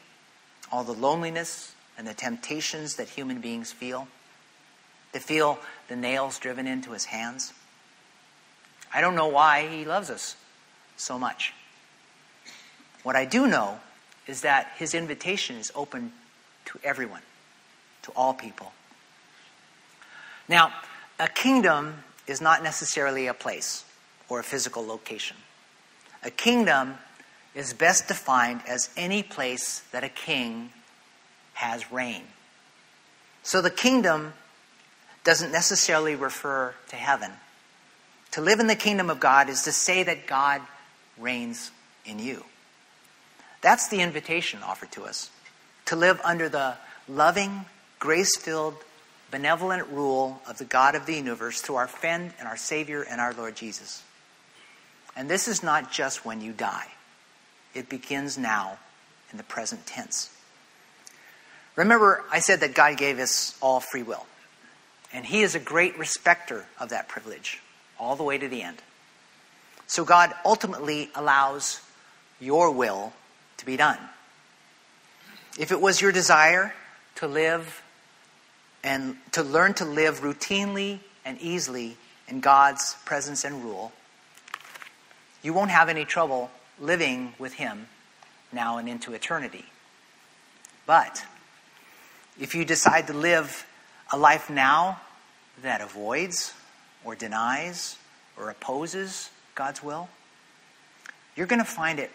all 0.70 0.84
the 0.84 0.92
loneliness 0.92 1.72
and 1.98 2.06
the 2.06 2.14
temptations 2.14 2.94
that 2.96 3.08
human 3.08 3.40
beings 3.40 3.72
feel, 3.72 4.06
to 5.12 5.20
feel 5.20 5.58
the 5.88 5.96
nails 5.96 6.38
driven 6.38 6.66
into 6.66 6.92
his 6.92 7.06
hands. 7.06 7.52
I 8.94 9.00
don't 9.00 9.16
know 9.16 9.26
why 9.26 9.68
he 9.68 9.84
loves 9.84 10.08
us 10.08 10.36
so 10.96 11.18
much. 11.18 11.52
What 13.02 13.16
I 13.16 13.24
do 13.24 13.46
know 13.46 13.80
is 14.26 14.42
that 14.42 14.72
his 14.76 14.94
invitation 14.94 15.56
is 15.56 15.72
open 15.74 16.12
to 16.66 16.78
everyone, 16.84 17.22
to 18.02 18.12
all 18.14 18.32
people. 18.32 18.72
Now, 20.48 20.72
a 21.18 21.28
kingdom 21.28 22.04
is 22.26 22.40
not 22.40 22.62
necessarily 22.62 23.26
a 23.26 23.34
place 23.34 23.84
or 24.28 24.38
a 24.38 24.44
physical 24.44 24.86
location. 24.86 25.36
A 26.22 26.30
kingdom 26.30 26.98
is 27.54 27.72
best 27.72 28.08
defined 28.08 28.60
as 28.68 28.90
any 28.96 29.22
place 29.22 29.80
that 29.92 30.04
a 30.04 30.08
king 30.08 30.70
has 31.58 31.90
reign. 31.90 32.22
So 33.42 33.60
the 33.60 33.70
kingdom 33.70 34.32
doesn't 35.24 35.50
necessarily 35.50 36.14
refer 36.14 36.72
to 36.90 36.96
heaven. 36.96 37.32
To 38.32 38.40
live 38.40 38.60
in 38.60 38.68
the 38.68 38.76
kingdom 38.76 39.10
of 39.10 39.18
God 39.18 39.48
is 39.48 39.62
to 39.62 39.72
say 39.72 40.04
that 40.04 40.28
God 40.28 40.62
reigns 41.18 41.72
in 42.06 42.20
you. 42.20 42.44
That's 43.60 43.88
the 43.88 44.02
invitation 44.02 44.62
offered 44.62 44.92
to 44.92 45.02
us 45.02 45.30
to 45.86 45.96
live 45.96 46.20
under 46.22 46.48
the 46.48 46.76
loving, 47.08 47.64
grace 47.98 48.36
filled, 48.36 48.76
benevolent 49.32 49.88
rule 49.88 50.40
of 50.46 50.58
the 50.58 50.64
God 50.64 50.94
of 50.94 51.06
the 51.06 51.14
universe 51.14 51.60
through 51.60 51.76
our 51.76 51.88
friend 51.88 52.32
and 52.38 52.46
our 52.46 52.56
Savior 52.56 53.02
and 53.02 53.20
our 53.20 53.34
Lord 53.34 53.56
Jesus. 53.56 54.04
And 55.16 55.28
this 55.28 55.48
is 55.48 55.64
not 55.64 55.90
just 55.90 56.24
when 56.24 56.40
you 56.40 56.52
die, 56.52 56.86
it 57.74 57.88
begins 57.88 58.38
now 58.38 58.78
in 59.32 59.38
the 59.38 59.44
present 59.44 59.86
tense. 59.86 60.30
Remember, 61.78 62.24
I 62.28 62.40
said 62.40 62.58
that 62.60 62.74
God 62.74 62.96
gave 62.96 63.20
us 63.20 63.56
all 63.62 63.78
free 63.78 64.02
will, 64.02 64.26
and 65.12 65.24
He 65.24 65.42
is 65.42 65.54
a 65.54 65.60
great 65.60 65.96
respecter 65.96 66.66
of 66.80 66.88
that 66.88 67.06
privilege 67.06 67.62
all 68.00 68.16
the 68.16 68.24
way 68.24 68.36
to 68.36 68.48
the 68.48 68.62
end. 68.62 68.82
So 69.86 70.04
God 70.04 70.34
ultimately 70.44 71.08
allows 71.14 71.80
your 72.40 72.72
will 72.72 73.12
to 73.58 73.64
be 73.64 73.76
done. 73.76 73.98
If 75.56 75.70
it 75.70 75.80
was 75.80 76.00
your 76.00 76.10
desire 76.10 76.74
to 77.14 77.28
live 77.28 77.80
and 78.82 79.16
to 79.30 79.44
learn 79.44 79.74
to 79.74 79.84
live 79.84 80.18
routinely 80.18 80.98
and 81.24 81.40
easily 81.40 81.96
in 82.26 82.40
God's 82.40 82.96
presence 83.04 83.44
and 83.44 83.62
rule, 83.62 83.92
you 85.44 85.52
won't 85.52 85.70
have 85.70 85.88
any 85.88 86.04
trouble 86.04 86.50
living 86.80 87.34
with 87.38 87.54
Him 87.54 87.86
now 88.52 88.78
and 88.78 88.88
into 88.88 89.14
eternity. 89.14 89.66
But 90.84 91.24
if 92.40 92.54
you 92.54 92.64
decide 92.64 93.06
to 93.08 93.12
live 93.12 93.66
a 94.12 94.18
life 94.18 94.48
now 94.48 95.00
that 95.62 95.80
avoids 95.80 96.52
or 97.04 97.14
denies 97.14 97.96
or 98.36 98.50
opposes 98.50 99.30
God's 99.54 99.82
will, 99.82 100.08
you're 101.36 101.46
going 101.46 101.58
to 101.58 101.64
find 101.64 101.98
it 101.98 102.10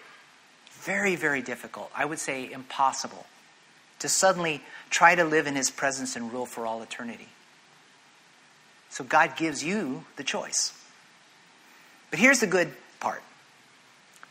very, 0.71 1.15
very 1.15 1.41
difficult. 1.41 1.91
I 1.95 2.05
would 2.05 2.19
say 2.19 2.51
impossible 2.51 3.25
to 3.99 4.09
suddenly 4.09 4.61
try 4.89 5.15
to 5.15 5.23
live 5.23 5.47
in 5.47 5.55
his 5.55 5.71
presence 5.71 6.15
and 6.15 6.31
rule 6.31 6.45
for 6.45 6.65
all 6.65 6.81
eternity. 6.81 7.29
So 8.89 9.03
God 9.03 9.35
gives 9.37 9.63
you 9.63 10.03
the 10.17 10.23
choice. 10.23 10.73
But 12.09 12.19
here's 12.19 12.41
the 12.41 12.47
good 12.47 12.71
part. 12.99 13.23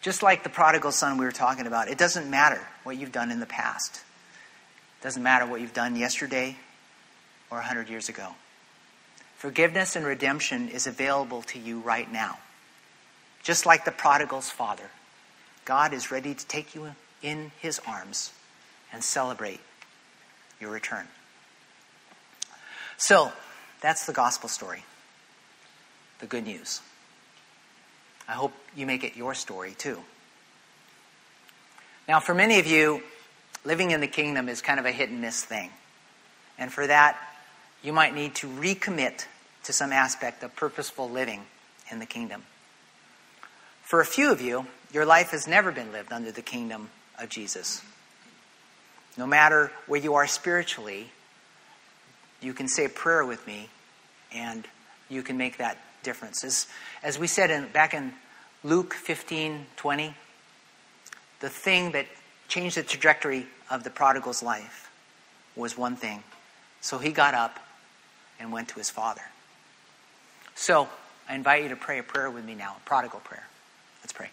Just 0.03 0.23
like 0.23 0.43
the 0.43 0.51
prodigal 0.51 0.93
son 0.93 1.19
we 1.19 1.25
were 1.25 1.33
talking 1.33 1.67
about, 1.67 1.89
it 1.89 1.99
doesn't 1.99 2.31
matter 2.31 2.61
what 2.85 2.97
you've 2.97 3.13
done 3.13 3.31
in 3.31 3.41
the 3.41 3.47
past. 3.47 4.03
Doesn't 5.03 5.23
matter 5.23 5.47
what 5.47 5.61
you've 5.61 5.75
done 5.75 5.97
yesterday 5.97 6.57
or 7.51 7.59
100 7.59 7.89
years 7.89 8.09
ago. 8.09 8.29
Forgiveness 9.37 9.97
and 9.97 10.07
redemption 10.07 10.69
is 10.69 10.87
available 10.87 11.43
to 11.43 11.59
you 11.59 11.81
right 11.81 12.11
now. 12.11 12.39
Just 13.43 13.67
like 13.67 13.85
the 13.85 13.91
prodigal's 13.91 14.49
father, 14.49 14.89
God 15.65 15.93
is 15.93 16.13
ready 16.13 16.33
to 16.33 16.47
take 16.47 16.77
you 16.77 16.93
in 17.23 17.51
his 17.61 17.81
arms 17.87 18.33
and 18.93 19.03
celebrate 19.03 19.61
your 20.61 20.71
return. 20.71 21.07
So, 22.97 23.33
that's 23.81 24.07
the 24.07 24.13
gospel 24.13 24.49
story, 24.49 24.85
the 26.21 26.27
good 26.27 26.45
news. 26.45 26.81
I 28.29 28.33
hope 28.33 28.53
you 28.77 28.87
make 28.87 29.03
it 29.03 29.17
your 29.17 29.35
story 29.35 29.75
too. 29.77 29.99
Now, 32.07 32.21
for 32.21 32.35
many 32.35 32.61
of 32.61 32.67
you, 32.69 33.03
living 33.65 33.91
in 33.91 34.01
the 34.01 34.07
kingdom 34.07 34.49
is 34.49 34.61
kind 34.61 34.81
of 34.81 34.87
a 34.87 34.93
hit 34.93 35.11
and 35.11 35.21
miss 35.21 35.45
thing. 35.45 35.71
And 36.59 36.73
for 36.73 36.87
that, 36.87 37.17
you 37.83 37.93
might 37.93 38.15
need 38.15 38.35
to 38.37 38.47
recommit 38.47 39.27
to 39.65 39.73
some 39.73 39.93
aspect 39.93 40.43
of 40.43 40.55
purposeful 40.57 41.09
living 41.09 41.43
in 41.91 41.99
the 41.99 42.07
kingdom. 42.07 42.43
For 43.83 44.01
a 44.01 44.07
few 44.07 44.31
of 44.33 44.41
you, 44.41 44.67
your 44.93 45.05
life 45.05 45.31
has 45.31 45.47
never 45.47 45.73
been 45.73 45.93
lived 45.93 46.13
under 46.13 46.33
the 46.33 46.43
kingdom 46.43 46.91
of 47.19 47.29
Jesus. 47.29 47.83
No 49.17 49.27
matter 49.27 49.71
where 49.87 50.01
you 50.01 50.15
are 50.15 50.27
spiritually, 50.27 51.11
you 52.41 52.55
can 52.55 52.69
say 52.69 52.87
a 52.87 52.89
prayer 52.89 53.25
with 53.25 53.47
me 53.47 53.69
and 54.33 54.67
you 55.09 55.23
can 55.23 55.37
make 55.37 55.59
that 55.59 55.79
difference. 56.03 56.43
As, 56.45 56.67
as 57.03 57.19
we 57.19 57.27
said 57.27 57.51
in, 57.51 57.69
back 57.69 57.95
in 57.95 58.13
Luke 58.65 58.95
15 58.95 59.67
20, 59.77 60.15
the 61.41 61.49
thing 61.49 61.93
that 61.93 62.07
changed 62.53 62.77
the 62.77 62.83
trajectory 62.83 63.47
of 63.71 63.83
the 63.83 63.89
prodigal's 63.89 64.43
life 64.43 64.91
was 65.57 65.79
one 65.79 65.97
thing. 65.97 66.23
So 66.83 66.99
he 66.99 67.11
got 67.11 67.33
up 67.33 67.59
and 68.39 68.53
went 68.53 68.69
to 68.69 68.75
his 68.75 68.91
father. 68.91 69.23
So 70.55 70.87
I 71.27 71.35
invite 71.35 71.63
you 71.63 71.71
to 71.71 71.77
pray 71.77 71.99
a 71.99 72.03
prayer 72.03 72.31
with 72.31 72.45
me 72.45 72.55
now, 72.55 72.77
a 72.77 72.87
prodigal 72.87 73.21
prayer. 73.21 73.47
Let's 74.03 74.13
pray. 74.13 74.29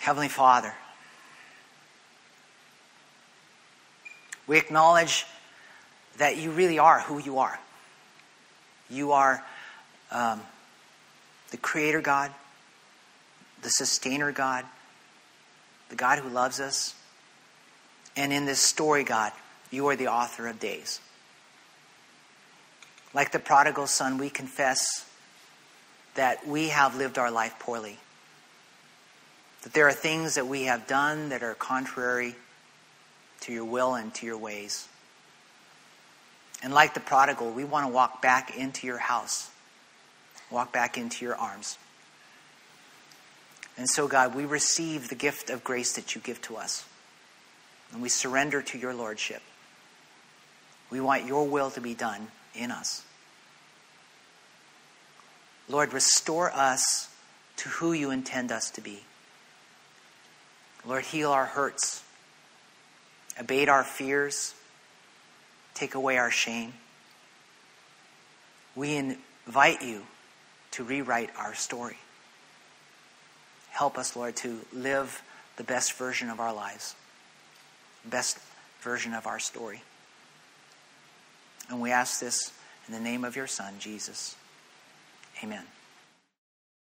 Heavenly 0.00 0.26
Father, 0.26 0.74
we 4.48 4.58
acknowledge 4.58 5.26
that 6.18 6.38
you 6.38 6.50
really 6.50 6.80
are 6.80 6.98
who 7.02 7.20
you 7.20 7.38
are. 7.38 7.60
You 8.90 9.12
are 9.12 9.44
um, 10.10 10.40
the 11.52 11.58
Creator 11.58 12.00
God, 12.00 12.32
the 13.62 13.68
Sustainer 13.68 14.32
God, 14.32 14.64
the 15.90 15.96
God 15.96 16.18
who 16.18 16.28
loves 16.28 16.58
us. 16.58 16.94
And 18.16 18.32
in 18.32 18.46
this 18.46 18.58
story, 18.58 19.04
God, 19.04 19.32
you 19.70 19.86
are 19.86 19.96
the 19.96 20.08
author 20.08 20.48
of 20.48 20.58
days. 20.58 21.00
Like 23.14 23.30
the 23.30 23.38
prodigal 23.38 23.86
son, 23.86 24.18
we 24.18 24.30
confess 24.30 25.06
that 26.14 26.46
we 26.48 26.68
have 26.68 26.96
lived 26.96 27.18
our 27.18 27.30
life 27.30 27.54
poorly. 27.58 27.98
That 29.62 29.74
there 29.74 29.86
are 29.86 29.92
things 29.92 30.34
that 30.34 30.46
we 30.46 30.64
have 30.64 30.86
done 30.86 31.28
that 31.28 31.42
are 31.42 31.54
contrary 31.54 32.34
to 33.42 33.52
your 33.52 33.64
will 33.64 33.94
and 33.94 34.12
to 34.14 34.26
your 34.26 34.38
ways. 34.38 34.88
And 36.62 36.72
like 36.72 36.94
the 36.94 37.00
prodigal, 37.00 37.50
we 37.50 37.64
want 37.64 37.86
to 37.86 37.92
walk 37.92 38.22
back 38.22 38.56
into 38.56 38.86
your 38.86 38.98
house, 38.98 39.50
walk 40.52 40.72
back 40.72 40.98
into 40.98 41.24
your 41.24 41.34
arms. 41.34 41.78
And 43.76 43.88
so, 43.88 44.06
God, 44.06 44.34
we 44.34 44.44
receive 44.44 45.08
the 45.08 45.14
gift 45.14 45.50
of 45.50 45.64
grace 45.64 45.94
that 45.94 46.14
you 46.14 46.20
give 46.20 46.40
to 46.42 46.56
us. 46.56 46.84
And 47.92 48.02
we 48.02 48.08
surrender 48.08 48.62
to 48.62 48.78
your 48.78 48.94
Lordship. 48.94 49.42
We 50.90 51.00
want 51.00 51.24
your 51.24 51.48
will 51.48 51.70
to 51.70 51.80
be 51.80 51.94
done 51.94 52.28
in 52.54 52.70
us. 52.70 53.02
Lord, 55.68 55.92
restore 55.92 56.50
us 56.52 57.08
to 57.56 57.68
who 57.68 57.92
you 57.92 58.10
intend 58.10 58.52
us 58.52 58.70
to 58.72 58.80
be. 58.80 59.00
Lord, 60.84 61.04
heal 61.04 61.30
our 61.30 61.46
hurts, 61.46 62.02
abate 63.38 63.68
our 63.68 63.84
fears, 63.84 64.54
take 65.74 65.94
away 65.94 66.18
our 66.18 66.30
shame. 66.30 66.74
We 68.74 68.96
invite 68.96 69.82
you 69.82 70.02
to 70.72 70.84
rewrite 70.84 71.30
our 71.38 71.54
story. 71.54 71.96
Help 73.70 73.96
us, 73.96 74.16
Lord, 74.16 74.36
to 74.36 74.58
live 74.72 75.22
the 75.56 75.64
best 75.64 75.94
version 75.94 76.28
of 76.28 76.40
our 76.40 76.52
lives, 76.52 76.94
best 78.04 78.38
version 78.80 79.14
of 79.14 79.26
our 79.26 79.38
story. 79.38 79.82
And 81.70 81.80
we 81.80 81.90
ask 81.90 82.20
this 82.20 82.52
in 82.86 82.94
the 82.94 83.00
name 83.00 83.24
of 83.24 83.36
your 83.36 83.46
Son, 83.46 83.74
Jesus. 83.78 84.36
Amen. 85.42 85.64